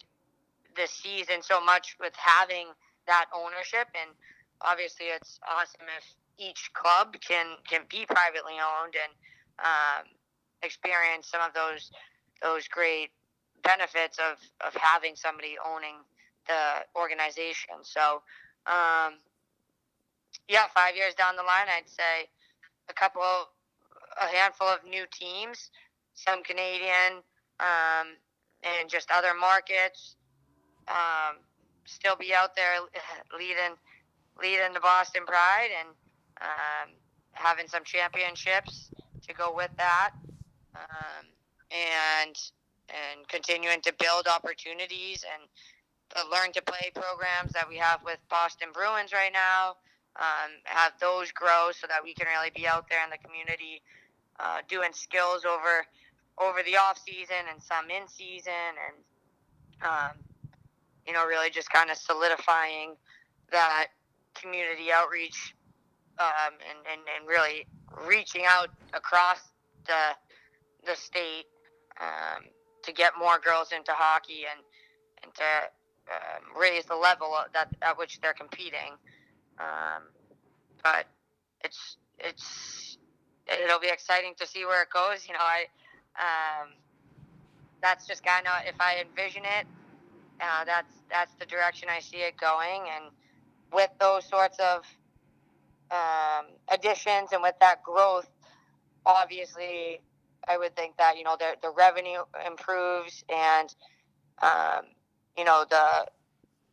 this 0.77 0.91
season 0.91 1.41
so 1.41 1.63
much 1.63 1.97
with 1.99 2.13
having 2.15 2.67
that 3.07 3.25
ownership, 3.35 3.87
and 3.99 4.11
obviously, 4.61 5.07
it's 5.07 5.39
awesome 5.43 5.89
if 5.97 6.05
each 6.37 6.71
club 6.73 7.15
can 7.19 7.57
can 7.67 7.81
be 7.89 8.05
privately 8.05 8.53
owned 8.61 8.93
and 8.95 9.13
um, 9.59 10.05
experience 10.61 11.27
some 11.27 11.41
of 11.41 11.53
those 11.53 11.91
those 12.41 12.67
great 12.67 13.09
benefits 13.63 14.17
of 14.19 14.37
of 14.65 14.73
having 14.75 15.15
somebody 15.15 15.55
owning 15.65 15.95
the 16.47 16.83
organization. 16.95 17.83
So, 17.83 18.21
um, 18.67 19.19
yeah, 20.47 20.67
five 20.73 20.95
years 20.95 21.13
down 21.15 21.35
the 21.35 21.43
line, 21.43 21.67
I'd 21.69 21.89
say 21.89 22.29
a 22.89 22.93
couple, 22.93 23.21
a 23.21 24.25
handful 24.35 24.67
of 24.67 24.79
new 24.83 25.05
teams, 25.11 25.71
some 26.13 26.43
Canadian, 26.43 27.23
um, 27.59 28.17
and 28.63 28.89
just 28.89 29.09
other 29.11 29.33
markets. 29.39 30.15
Um, 30.87 31.37
still 31.85 32.15
be 32.15 32.33
out 32.33 32.55
there 32.55 32.79
leading 33.37 33.75
leading 34.41 34.73
the 34.73 34.79
Boston 34.79 35.25
Pride 35.25 35.69
and 35.79 35.89
um, 36.41 36.95
having 37.33 37.67
some 37.67 37.83
championships 37.83 38.89
to 39.27 39.33
go 39.33 39.53
with 39.55 39.69
that, 39.77 40.11
um, 40.75 41.25
and 41.71 42.35
and 42.93 43.27
continuing 43.27 43.81
to 43.81 43.93
build 43.97 44.27
opportunities 44.27 45.25
and 45.25 45.49
the 46.13 46.29
learn 46.29 46.51
to 46.53 46.61
play 46.61 46.91
programs 46.93 47.53
that 47.53 47.67
we 47.67 47.77
have 47.77 47.99
with 48.05 48.19
Boston 48.29 48.69
Bruins 48.73 49.11
right 49.13 49.33
now. 49.33 49.75
Um, 50.15 50.61
have 50.65 50.93
those 51.01 51.31
grow 51.31 51.71
so 51.73 51.87
that 51.87 52.03
we 52.03 52.13
can 52.13 52.27
really 52.27 52.51
be 52.55 52.67
out 52.67 52.85
there 52.87 53.03
in 53.03 53.09
the 53.09 53.17
community 53.17 53.81
uh, 54.39 54.59
doing 54.67 54.91
skills 54.93 55.43
over 55.43 55.85
over 56.37 56.61
the 56.63 56.77
off 56.77 56.99
season 57.03 57.49
and 57.51 57.61
some 57.61 57.89
in 57.89 58.07
season 58.07 58.77
and 58.77 58.95
um, 59.81 60.17
you 61.07 61.13
know 61.13 61.25
really 61.25 61.49
just 61.49 61.71
kind 61.71 61.89
of 61.89 61.97
solidifying 61.97 62.95
that 63.51 63.87
community 64.35 64.91
outreach 64.91 65.55
um, 66.19 66.53
and, 66.69 66.79
and, 66.91 67.01
and 67.17 67.27
really 67.27 67.65
reaching 68.07 68.43
out 68.47 68.69
across 68.93 69.39
the 69.87 70.15
the 70.85 70.95
state 70.95 71.45
um, 72.01 72.43
to 72.83 72.91
get 72.91 73.13
more 73.17 73.39
girls 73.39 73.71
into 73.71 73.91
hockey 73.91 74.43
and 74.49 74.61
and 75.23 75.33
to 75.35 75.43
um, 76.11 76.59
raise 76.59 76.85
the 76.85 76.95
level 76.95 77.35
that 77.53 77.69
at 77.81 77.97
which 77.97 78.19
they're 78.21 78.33
competing. 78.33 78.93
Um, 79.59 80.03
but 80.83 81.05
it's 81.63 81.97
it's 82.19 82.97
it'll 83.47 83.79
be 83.79 83.89
exciting 83.89 84.33
to 84.39 84.47
see 84.47 84.65
where 84.65 84.83
it 84.83 84.89
goes. 84.89 85.27
You 85.27 85.33
know, 85.33 85.39
I 85.39 85.65
um, 86.19 86.69
that's 87.81 88.07
just 88.07 88.23
kind 88.23 88.45
of 88.47 88.53
if 88.67 88.75
I 88.79 89.01
envision 89.01 89.43
it, 89.43 89.67
uh, 90.41 90.65
that's 90.65 90.93
that's 91.09 91.33
the 91.35 91.45
direction 91.45 91.89
I 91.89 91.99
see 91.99 92.17
it 92.17 92.37
going. 92.37 92.81
And 92.95 93.05
with 93.71 93.89
those 93.99 94.25
sorts 94.25 94.57
of 94.59 94.83
um, 95.91 96.45
additions 96.71 97.31
and 97.31 97.41
with 97.41 97.55
that 97.59 97.83
growth, 97.83 98.29
obviously, 99.05 100.01
I 100.47 100.57
would 100.57 100.75
think 100.75 100.97
that 100.97 101.17
you 101.17 101.23
know 101.23 101.35
the 101.39 101.55
the 101.61 101.71
revenue 101.71 102.23
improves 102.45 103.23
and 103.29 103.73
um, 104.41 104.85
you 105.37 105.43
know 105.45 105.65
the 105.69 106.05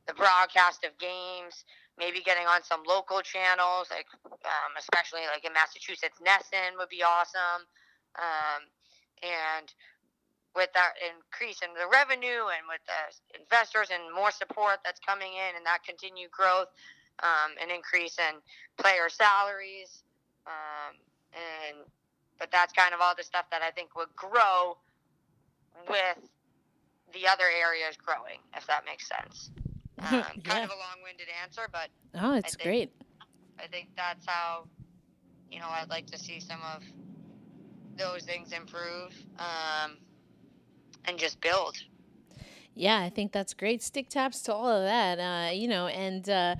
the 0.06 0.14
broadcast 0.14 0.84
of 0.84 0.96
games, 0.98 1.64
maybe 1.98 2.20
getting 2.20 2.46
on 2.46 2.62
some 2.62 2.82
local 2.86 3.20
channels, 3.20 3.88
like 3.90 4.06
um, 4.24 4.72
especially 4.78 5.20
like 5.32 5.44
in 5.44 5.52
Massachusetts, 5.52 6.18
NESN 6.24 6.76
would 6.78 6.88
be 6.88 7.02
awesome, 7.02 7.62
um, 8.18 8.62
and 9.22 9.72
with 10.56 10.70
that 10.74 10.94
increase 10.98 11.62
in 11.62 11.70
the 11.74 11.86
revenue 11.86 12.50
and 12.50 12.66
with 12.66 12.82
the 12.90 13.38
investors 13.38 13.88
and 13.94 14.02
more 14.14 14.30
support 14.32 14.82
that's 14.84 14.98
coming 14.98 15.32
in 15.34 15.56
and 15.56 15.64
that 15.64 15.78
continued 15.86 16.30
growth, 16.30 16.66
um, 17.22 17.54
an 17.62 17.70
increase 17.70 18.18
in 18.18 18.42
player 18.76 19.08
salaries, 19.08 20.02
um, 20.46 20.98
and 21.32 21.86
but 22.40 22.50
that's 22.50 22.72
kind 22.72 22.92
of 22.94 23.00
all 23.00 23.14
the 23.16 23.22
stuff 23.22 23.44
that 23.52 23.62
I 23.62 23.70
think 23.70 23.94
would 23.94 24.08
grow 24.16 24.78
with 25.88 26.18
the 27.12 27.28
other 27.28 27.44
areas 27.44 27.96
growing, 27.96 28.38
if 28.56 28.66
that 28.66 28.84
makes 28.84 29.06
sense. 29.06 29.50
Um, 30.02 30.12
yeah. 30.12 30.22
Kind 30.44 30.64
of 30.64 30.70
a 30.70 30.78
long-winded 30.78 31.26
answer, 31.42 31.68
but 31.70 31.90
oh, 32.14 32.32
it's 32.32 32.56
think, 32.56 32.62
great. 32.62 32.92
I 33.62 33.66
think 33.66 33.88
that's 33.98 34.24
how 34.24 34.64
you 35.50 35.60
know 35.60 35.66
I'd 35.68 35.90
like 35.90 36.06
to 36.06 36.18
see 36.18 36.40
some 36.40 36.60
of 36.74 36.82
those 37.98 38.22
things 38.22 38.52
improve 38.52 39.12
um, 39.38 39.98
and 41.04 41.18
just 41.18 41.38
build 41.42 41.76
yeah, 42.74 43.00
I 43.00 43.10
think 43.10 43.32
that's 43.32 43.52
great. 43.52 43.82
Stick 43.82 44.08
taps 44.08 44.42
to 44.42 44.54
all 44.54 44.68
of 44.68 44.84
that, 44.84 45.18
uh, 45.18 45.52
you 45.52 45.68
know, 45.68 45.86
and 45.88 46.28
uh, 46.28 46.56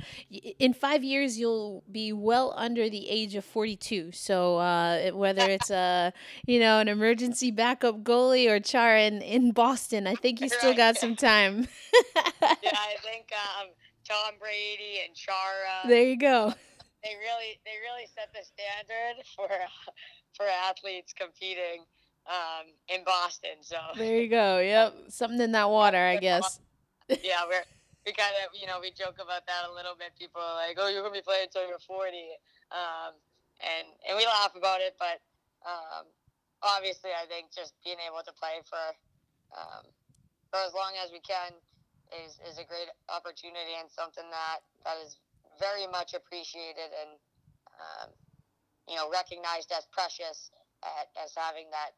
in 0.58 0.74
five 0.74 1.04
years 1.04 1.38
you'll 1.38 1.82
be 1.90 2.12
well 2.12 2.52
under 2.56 2.90
the 2.90 3.08
age 3.08 3.34
of 3.34 3.44
42. 3.44 4.12
So 4.12 4.58
uh, 4.58 5.10
whether 5.10 5.42
it's 5.50 5.70
a, 5.70 6.12
you 6.46 6.60
know, 6.60 6.78
an 6.78 6.88
emergency 6.88 7.50
backup 7.50 8.02
goalie 8.02 8.50
or 8.50 8.60
Chara 8.60 9.02
in, 9.02 9.22
in 9.22 9.52
Boston, 9.52 10.06
I 10.06 10.14
think 10.14 10.40
you 10.40 10.48
still 10.48 10.74
got 10.74 10.96
some 10.96 11.16
time. 11.16 11.68
yeah, 12.14 12.24
I 12.74 12.96
think 13.02 13.30
um, 13.60 13.68
Tom 14.06 14.34
Brady 14.38 15.00
and 15.06 15.14
Chara. 15.14 15.88
There 15.88 16.02
you 16.02 16.18
go. 16.18 16.52
They 17.02 17.14
really, 17.16 17.58
they 17.64 17.78
really 17.80 18.06
set 18.14 18.28
the 18.34 18.44
standard 18.44 19.24
for 19.34 19.48
for 20.36 20.46
athletes 20.46 21.12
competing 21.12 21.84
um, 22.30 22.70
in 22.86 23.02
Boston. 23.02 23.58
So 23.60 23.76
there 23.98 24.22
you 24.22 24.30
go. 24.30 24.62
Yep, 24.70 25.10
something 25.10 25.40
in 25.40 25.52
that 25.52 25.68
water, 25.68 25.98
I 25.98 26.16
guess. 26.16 26.60
yeah, 27.08 27.42
we're 27.48 27.66
we 28.06 28.14
kind 28.14 28.32
of 28.46 28.54
you 28.54 28.66
know 28.70 28.78
we 28.78 28.94
joke 28.94 29.18
about 29.18 29.44
that 29.50 29.66
a 29.66 29.72
little 29.74 29.98
bit. 29.98 30.14
People 30.14 30.40
are 30.40 30.54
like, 30.54 30.78
"Oh, 30.78 30.86
you're 30.88 31.02
gonna 31.02 31.18
be 31.18 31.26
playing 31.26 31.50
until 31.50 31.66
you're 31.66 31.82
40," 31.82 32.38
um, 32.70 33.18
and 33.60 33.90
and 34.06 34.14
we 34.14 34.24
laugh 34.24 34.54
about 34.54 34.80
it, 34.80 34.94
but 34.96 35.18
um, 35.66 36.06
obviously, 36.62 37.10
I 37.10 37.26
think 37.26 37.50
just 37.50 37.74
being 37.82 37.98
able 38.06 38.22
to 38.22 38.32
play 38.32 38.62
for 38.62 38.86
um, 39.58 39.84
for 40.54 40.62
as 40.62 40.72
long 40.72 40.94
as 41.02 41.10
we 41.10 41.20
can 41.20 41.52
is 42.14 42.38
is 42.46 42.62
a 42.62 42.66
great 42.66 42.88
opportunity 43.10 43.74
and 43.78 43.90
something 43.90 44.26
that 44.30 44.62
that 44.86 44.96
is 45.02 45.18
very 45.58 45.90
much 45.90 46.14
appreciated 46.14 46.94
and 46.94 47.10
um, 47.74 48.08
you 48.86 48.94
know 48.94 49.10
recognized 49.10 49.74
as 49.74 49.84
precious 49.90 50.50
as 51.20 51.36
having 51.36 51.68
that 51.68 51.92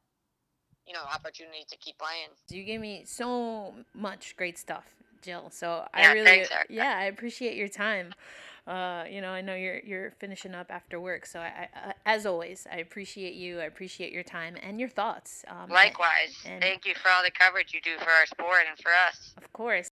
you 0.87 0.93
know, 0.93 1.01
opportunity 1.13 1.65
to 1.69 1.77
keep 1.77 1.99
playing. 1.99 2.29
You 2.49 2.65
gave 2.65 2.81
me 2.81 3.05
so 3.07 3.75
much 3.95 4.37
great 4.37 4.59
stuff, 4.59 4.85
Jill. 5.23 5.51
So 5.51 5.85
yeah, 5.97 6.11
I 6.11 6.13
really, 6.13 6.27
thanks, 6.27 6.51
yeah, 6.69 6.97
I 6.99 7.05
appreciate 7.05 7.57
your 7.57 7.69
time. 7.69 8.15
Uh, 8.67 9.05
you 9.11 9.21
know, 9.21 9.31
I 9.31 9.41
know 9.41 9.55
you're 9.55 9.81
you're 9.81 10.13
finishing 10.21 10.55
up 10.55 10.71
after 10.71 11.01
work, 11.01 11.27
so 11.27 11.41
I, 11.41 11.69
I, 11.75 11.95
as 12.07 12.27
always, 12.27 12.67
I 12.71 12.77
appreciate 12.77 13.35
you. 13.35 13.59
I 13.59 13.65
appreciate 13.65 14.13
your 14.13 14.23
time 14.23 14.57
and 14.63 14.79
your 14.79 14.89
thoughts. 14.89 15.45
Um, 15.49 15.69
Likewise, 15.69 16.37
and, 16.47 16.63
thank 16.63 16.87
you 16.87 16.95
for 16.95 17.11
all 17.11 17.25
the 17.25 17.33
coverage 17.33 17.75
you 17.75 17.81
do 17.81 17.99
for 17.99 18.11
our 18.11 18.27
sport 18.27 18.63
and 18.69 18.79
for 18.79 18.93
us. 19.09 19.35
Of 19.37 19.53
course. 19.53 19.89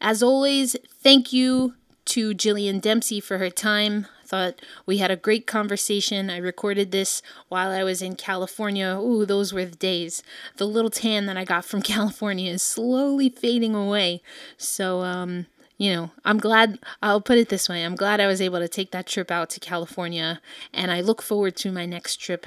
As 0.00 0.22
always, 0.22 0.76
thank 1.02 1.32
you 1.32 1.74
to 2.04 2.34
Jillian 2.34 2.80
Dempsey 2.80 3.18
for 3.18 3.38
her 3.38 3.50
time. 3.50 4.06
Thought 4.28 4.60
we 4.84 4.98
had 4.98 5.10
a 5.10 5.16
great 5.16 5.46
conversation. 5.46 6.28
I 6.28 6.36
recorded 6.36 6.92
this 6.92 7.22
while 7.48 7.70
I 7.70 7.82
was 7.82 8.02
in 8.02 8.14
California. 8.14 8.98
Ooh, 9.00 9.24
those 9.24 9.54
were 9.54 9.64
the 9.64 9.74
days. 9.76 10.22
The 10.58 10.66
little 10.66 10.90
tan 10.90 11.24
that 11.26 11.38
I 11.38 11.44
got 11.44 11.64
from 11.64 11.80
California 11.94 12.52
is 12.52 12.62
slowly 12.62 13.30
fading 13.30 13.74
away. 13.74 14.20
So, 14.58 15.00
um, 15.00 15.46
you 15.78 15.92
know, 15.94 16.10
I'm 16.26 16.36
glad, 16.38 16.78
I'll 17.02 17.22
put 17.22 17.38
it 17.38 17.48
this 17.48 17.70
way 17.70 17.82
I'm 17.84 17.96
glad 17.96 18.20
I 18.20 18.26
was 18.26 18.42
able 18.42 18.58
to 18.58 18.68
take 18.68 18.90
that 18.90 19.06
trip 19.06 19.30
out 19.30 19.48
to 19.50 19.60
California, 19.60 20.42
and 20.74 20.90
I 20.90 21.00
look 21.00 21.22
forward 21.22 21.56
to 21.56 21.72
my 21.72 21.86
next 21.86 22.16
trip 22.16 22.46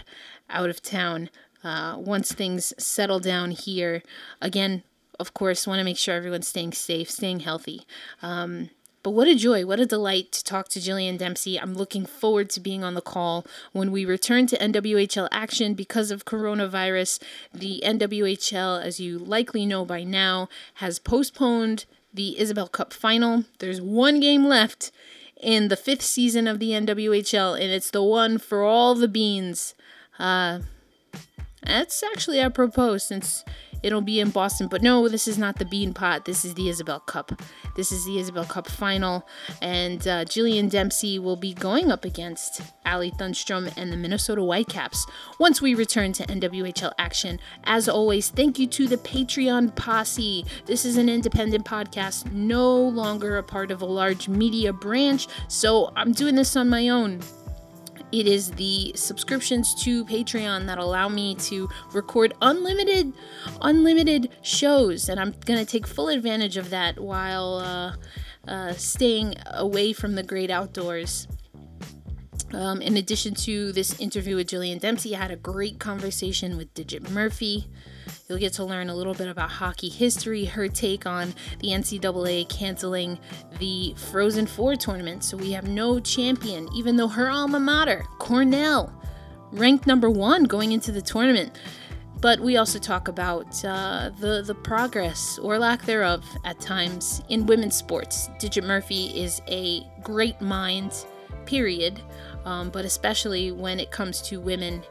out 0.49 0.69
of 0.69 0.83
town. 0.83 1.29
uh, 1.63 1.95
once 1.97 2.31
things 2.31 2.73
settle 2.77 3.19
down 3.19 3.51
here. 3.51 4.03
Again, 4.41 4.83
of 5.19 5.33
course, 5.33 5.67
want 5.67 5.79
to 5.79 5.83
make 5.83 5.97
sure 5.97 6.15
everyone's 6.15 6.47
staying 6.47 6.73
safe, 6.73 7.09
staying 7.09 7.41
healthy. 7.41 7.81
Um, 8.21 8.69
but 9.03 9.11
what 9.11 9.27
a 9.27 9.35
joy, 9.35 9.65
what 9.65 9.79
a 9.79 9.85
delight 9.85 10.31
to 10.33 10.43
talk 10.43 10.67
to 10.69 10.79
Jillian 10.79 11.17
Dempsey. 11.17 11.59
I'm 11.59 11.73
looking 11.73 12.05
forward 12.05 12.49
to 12.51 12.59
being 12.59 12.83
on 12.83 12.93
the 12.93 13.01
call 13.01 13.45
when 13.71 13.91
we 13.91 14.05
return 14.05 14.47
to 14.47 14.57
NWHL 14.57 15.27
action 15.31 15.73
because 15.73 16.11
of 16.11 16.25
coronavirus. 16.25 17.21
The 17.53 17.81
NWHL, 17.85 18.83
as 18.83 18.99
you 18.99 19.17
likely 19.17 19.65
know 19.65 19.85
by 19.85 20.03
now, 20.03 20.49
has 20.75 20.99
postponed 20.99 21.85
the 22.13 22.35
Isobel 22.39 22.71
Cup 22.71 22.93
final. 22.93 23.45
There's 23.59 23.81
one 23.81 24.19
game 24.19 24.45
left 24.45 24.91
in 25.41 25.69
the 25.69 25.75
fifth 25.77 26.03
season 26.03 26.47
of 26.47 26.59
the 26.59 26.71
NWHL, 26.71 27.55
and 27.55 27.71
it's 27.71 27.89
the 27.89 28.03
one 28.03 28.37
for 28.37 28.63
all 28.63 28.93
the 28.93 29.07
beans. 29.07 29.73
Uh, 30.19 30.59
that's 31.63 32.03
actually 32.03 32.39
apropos 32.39 32.97
since 32.97 33.43
it'll 33.83 34.01
be 34.01 34.19
in 34.19 34.29
Boston. 34.29 34.67
But 34.67 34.81
no, 34.81 35.07
this 35.07 35.27
is 35.27 35.37
not 35.37 35.57
the 35.57 35.65
Beanpot. 35.65 36.25
This 36.25 36.45
is 36.45 36.53
the 36.53 36.63
Isobel 36.63 37.05
Cup. 37.05 37.41
This 37.75 37.91
is 37.91 38.05
the 38.05 38.17
Isobel 38.17 38.47
Cup 38.47 38.67
final. 38.67 39.27
And 39.61 40.01
uh, 40.07 40.25
Jillian 40.25 40.69
Dempsey 40.69 41.19
will 41.19 41.35
be 41.35 41.53
going 41.53 41.91
up 41.91 42.05
against 42.05 42.61
Allie 42.85 43.11
Thunstrom 43.11 43.71
and 43.77 43.91
the 43.91 43.97
Minnesota 43.97 44.41
Whitecaps 44.41 45.05
once 45.39 45.61
we 45.61 45.73
return 45.73 46.13
to 46.13 46.25
NWHL 46.25 46.93
action. 46.97 47.39
As 47.63 47.87
always, 47.87 48.29
thank 48.29 48.59
you 48.59 48.67
to 48.67 48.87
the 48.87 48.97
Patreon 48.97 49.75
posse. 49.75 50.45
This 50.65 50.85
is 50.85 50.97
an 50.97 51.09
independent 51.09 51.65
podcast, 51.65 52.31
no 52.31 52.77
longer 52.77 53.37
a 53.37 53.43
part 53.43 53.71
of 53.71 53.81
a 53.81 53.85
large 53.85 54.27
media 54.27 54.73
branch. 54.73 55.27
So 55.47 55.91
I'm 55.95 56.11
doing 56.11 56.35
this 56.35 56.55
on 56.55 56.69
my 56.69 56.89
own. 56.89 57.21
It 58.11 58.27
is 58.27 58.51
the 58.51 58.91
subscriptions 58.95 59.73
to 59.83 60.03
Patreon 60.05 60.65
that 60.65 60.77
allow 60.77 61.07
me 61.07 61.35
to 61.35 61.69
record 61.93 62.33
unlimited, 62.41 63.13
unlimited 63.61 64.29
shows, 64.41 65.07
and 65.07 65.19
I'm 65.19 65.33
gonna 65.45 65.65
take 65.65 65.87
full 65.87 66.09
advantage 66.09 66.57
of 66.57 66.69
that 66.71 66.99
while 66.99 67.55
uh, 67.55 67.95
uh, 68.49 68.73
staying 68.73 69.35
away 69.53 69.93
from 69.93 70.15
the 70.15 70.23
great 70.23 70.49
outdoors. 70.49 71.27
Um, 72.53 72.81
in 72.81 72.97
addition 72.97 73.33
to 73.35 73.71
this 73.71 73.97
interview 73.99 74.35
with 74.35 74.47
Jillian 74.47 74.79
Dempsey, 74.79 75.15
I 75.15 75.19
had 75.19 75.31
a 75.31 75.37
great 75.37 75.79
conversation 75.79 76.57
with 76.57 76.73
Digit 76.73 77.09
Murphy. 77.09 77.67
You'll 78.27 78.39
get 78.39 78.53
to 78.53 78.63
learn 78.63 78.89
a 78.89 78.95
little 78.95 79.13
bit 79.13 79.27
about 79.27 79.49
hockey 79.49 79.89
history, 79.89 80.45
her 80.45 80.67
take 80.67 81.05
on 81.05 81.33
the 81.59 81.69
NCAA 81.69 82.47
canceling 82.49 83.19
the 83.59 83.93
Frozen 84.11 84.47
Four 84.47 84.75
tournament. 84.75 85.23
So 85.23 85.37
we 85.37 85.51
have 85.51 85.67
no 85.67 85.99
champion, 85.99 86.67
even 86.75 86.95
though 86.95 87.09
her 87.09 87.29
alma 87.29 87.59
mater, 87.59 88.05
Cornell, 88.19 88.93
ranked 89.51 89.85
number 89.87 90.09
one 90.09 90.45
going 90.45 90.71
into 90.71 90.91
the 90.91 91.01
tournament. 91.01 91.59
But 92.21 92.39
we 92.39 92.57
also 92.57 92.77
talk 92.77 93.07
about 93.07 93.65
uh, 93.65 94.11
the 94.19 94.43
the 94.45 94.53
progress 94.53 95.39
or 95.39 95.57
lack 95.57 95.83
thereof 95.85 96.23
at 96.45 96.59
times 96.59 97.23
in 97.29 97.47
women's 97.47 97.75
sports. 97.75 98.29
Digit 98.37 98.63
Murphy 98.63 99.07
is 99.19 99.41
a 99.47 99.81
great 100.03 100.39
mind, 100.39 101.05
period, 101.45 101.99
um, 102.45 102.69
but 102.69 102.85
especially 102.85 103.51
when 103.51 103.79
it 103.79 103.89
comes 103.89 104.21
to 104.23 104.39
women 104.39 104.83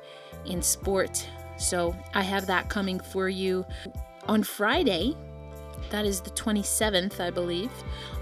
in 0.45 0.61
sport. 0.61 1.27
So 1.61 1.95
I 2.15 2.23
have 2.23 2.47
that 2.47 2.69
coming 2.69 2.99
for 2.99 3.29
you 3.29 3.67
on 4.27 4.43
Friday. 4.43 5.15
That 5.91 6.07
is 6.07 6.21
the 6.21 6.31
27th, 6.31 7.21
I 7.21 7.31
believe. 7.31 7.71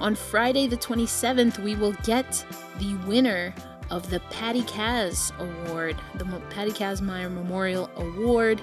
On 0.01 0.14
Friday, 0.14 0.66
the 0.66 0.76
27th, 0.76 1.59
we 1.62 1.76
will 1.76 1.93
get 2.03 2.45
the 2.78 2.95
winner 3.07 3.55
of 3.91 4.11
the 4.11 4.20
Patty 4.30 4.62
Kaz 4.62 5.32
Award, 5.39 5.97
the 6.16 6.24
Patty 6.51 6.72
Kazmaier 6.72 7.32
Memorial 7.32 7.91
Award, 7.97 8.62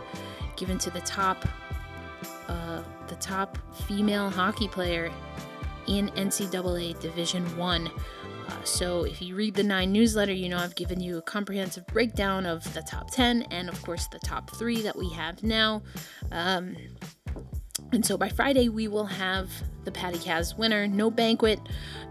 given 0.56 0.78
to 0.80 0.90
the 0.90 1.02
top, 1.02 1.46
uh, 2.48 2.82
the 3.08 3.16
top 3.16 3.58
female 3.88 4.30
hockey 4.30 4.68
player 4.68 5.12
in 5.88 6.10
NCAA 6.10 7.00
Division 7.00 7.44
One. 7.58 7.90
Uh, 8.48 8.64
so 8.64 9.04
if 9.04 9.22
you 9.22 9.36
read 9.36 9.56
the 9.56 9.64
nine 9.64 9.92
newsletter, 9.92 10.34
you 10.34 10.50
know 10.50 10.58
I've 10.58 10.76
given 10.76 11.00
you 11.00 11.18
a 11.18 11.22
comprehensive 11.22 11.86
breakdown 11.88 12.46
of 12.46 12.72
the 12.74 12.82
top 12.82 13.12
10 13.12 13.44
and, 13.52 13.70
of 13.70 13.82
course, 13.82 14.08
the 14.08 14.20
top 14.20 14.56
three 14.56 14.82
that 14.82 14.96
we 14.96 15.10
have 15.10 15.44
now. 15.44 15.82
Um, 16.32 16.76
and 17.92 18.06
so 18.06 18.18
by 18.18 18.30
Friday, 18.30 18.70
we 18.70 18.88
will 18.88 19.06
have 19.06 19.50
the 19.84 19.92
Patty 19.92 20.18
Kaz 20.18 20.58
winner. 20.58 20.88
No 20.88 21.10
banquet, 21.12 21.60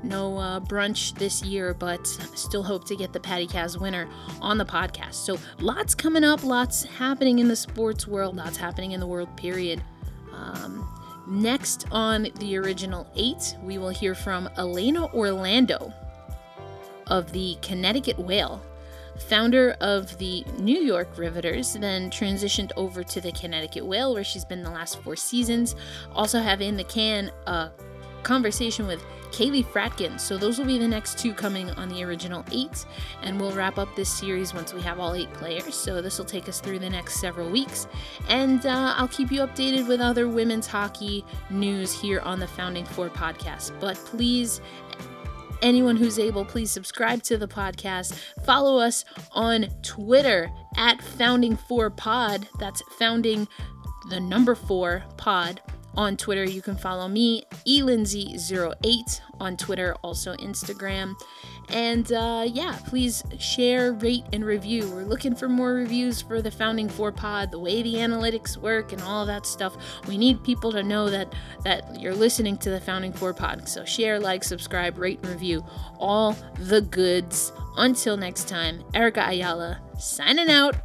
no 0.03 0.39
uh, 0.39 0.61
brunch 0.61 1.17
this 1.19 1.43
year, 1.43 1.75
but 1.75 2.07
still 2.07 2.63
hope 2.63 2.87
to 2.87 2.97
get 2.97 3.13
the 3.13 3.21
Patty 3.21 3.47
Kaz 3.47 3.79
winner 3.81 4.09
on 4.41 4.59
the 4.59 4.65
podcast. 4.65 5.15
So 5.15 5.39
lots 5.59 5.95
coming 5.95 6.25
up, 6.25 6.45
lots 6.45 6.85
happening 6.85 7.39
in 7.39 7.49
the 7.49 7.57
sports 7.57 8.07
world, 8.07 8.37
lots 8.37 8.57
happening 8.57 8.93
in 8.93 9.01
the 9.01 9.07
world, 9.07 9.37
period. 9.37 9.83
Um, 10.33 10.89
next 11.27 11.87
on 11.91 12.29
the 12.39 12.57
original 12.57 13.07
eight, 13.17 13.57
we 13.63 13.79
will 13.79 13.91
hear 13.91 14.15
from 14.15 14.49
Elena 14.57 15.13
Orlando 15.13 15.93
of 17.07 17.33
the 17.33 17.57
Connecticut 17.63 18.19
Whale. 18.19 18.63
Founder 19.19 19.77
of 19.81 20.19
the 20.19 20.45
New 20.59 20.81
York 20.81 21.17
Riveters, 21.17 21.75
then 21.75 22.11
transitioned 22.11 22.73
over 22.77 23.05
to 23.05 23.21
the 23.21 23.33
Connecticut 23.33 23.87
Whale, 23.87 24.13
where 24.13 24.25
she's 24.25 24.45
been 24.45 24.63
the 24.63 24.71
last 24.71 25.01
four 25.03 25.17
seasons. 25.17 25.77
Also, 26.13 26.41
have 26.41 26.61
in 26.61 26.77
the 26.77 26.85
can 26.85 27.31
a 27.47 27.71
conversation 28.23 28.87
with 28.87 29.05
Kaleigh 29.31 29.65
Fratkin. 29.65 30.19
So, 30.19 30.37
those 30.37 30.59
will 30.59 30.67
be 30.67 30.79
the 30.79 30.89
next 30.89 31.19
two 31.19 31.33
coming 31.33 31.71
on 31.71 31.89
the 31.89 32.03
original 32.03 32.45
eight. 32.51 32.85
And 33.23 33.41
we'll 33.41 33.53
wrap 33.53 33.79
up 33.79 33.95
this 33.95 34.09
series 34.09 34.53
once 34.53 34.75
we 34.75 34.81
have 34.83 34.99
all 34.99 35.15
eight 35.15 35.33
players. 35.35 35.75
So, 35.75 36.03
this 36.03 36.19
will 36.19 36.25
take 36.25 36.49
us 36.49 36.61
through 36.61 36.81
the 36.81 36.91
next 36.91 37.21
several 37.21 37.49
weeks. 37.49 37.87
And 38.29 38.67
uh, 38.67 38.95
I'll 38.97 39.09
keep 39.09 39.31
you 39.31 39.41
updated 39.41 39.87
with 39.87 40.01
other 40.01 40.29
women's 40.29 40.67
hockey 40.67 41.25
news 41.51 41.93
here 41.93 42.21
on 42.21 42.41
the 42.41 42.49
Founding 42.49 42.85
Four 42.85 43.11
podcast. 43.11 43.79
But 43.79 43.97
please, 43.97 44.61
anyone 45.65 45.97
who's 45.97 46.19
able, 46.19 46.45
please 46.45 46.71
subscribe 46.71 47.23
to 47.25 47.39
the 47.39 47.49
podcast. 47.49 48.17
Follow 48.45 48.79
us 48.79 49.05
on 49.33 49.67
Twitter 49.83 50.51
at 50.77 51.03
Founding 51.03 51.57
Four 51.57 51.91
Pod. 51.91 52.47
That's 52.61 52.83
founding 52.99 53.49
the 54.11 54.21
number 54.21 54.55
four 54.55 55.03
pod 55.17 55.63
on 55.97 56.17
Twitter. 56.17 56.45
You 56.45 56.61
can 56.61 56.77
follow 56.77 57.09
me, 57.09 57.45
elindsay08 57.67 59.21
on 59.41 59.57
Twitter, 59.57 59.95
also 60.03 60.35
Instagram. 60.37 61.15
And 61.69 62.13
uh, 62.13 62.45
yeah, 62.47 62.79
please 62.87 63.23
share, 63.39 63.93
rate, 63.93 64.25
and 64.33 64.45
review. 64.45 64.89
We're 64.91 65.05
looking 65.05 65.35
for 65.35 65.49
more 65.49 65.73
reviews 65.75 66.23
for 66.23 66.43
the 66.43 66.51
Founding 66.51 66.89
Four 66.89 67.13
Pod, 67.13 67.51
the 67.51 67.59
way 67.59 67.83
the 67.83 67.95
analytics 67.95 68.57
work, 68.57 68.93
and 68.93 69.03
all 69.03 69.27
that 69.27 69.47
stuff. 69.47 69.77
We 70.07 70.19
need 70.19 70.45
people 70.45 70.73
to 70.73 70.83
know 70.83 71.09
that 71.11 71.35
that 71.65 72.01
you're 72.01 72.15
listening 72.15 72.59
to 72.59 72.71
the 72.71 72.81
Founding 72.81 73.13
Four 73.13 73.35
Pod. 73.35 73.69
So 73.69 73.85
share, 73.85 74.21
like, 74.21 74.45
subscribe, 74.45 74.99
rate, 74.99 75.21
and 75.23 75.33
review. 75.33 75.65
All 75.99 76.37
the 76.59 76.81
goods. 76.81 77.53
Until 77.77 78.17
next 78.17 78.49
time, 78.49 78.85
Erica 78.95 79.27
Ayala 79.29 79.81
signing 79.99 80.49
out. 80.49 80.77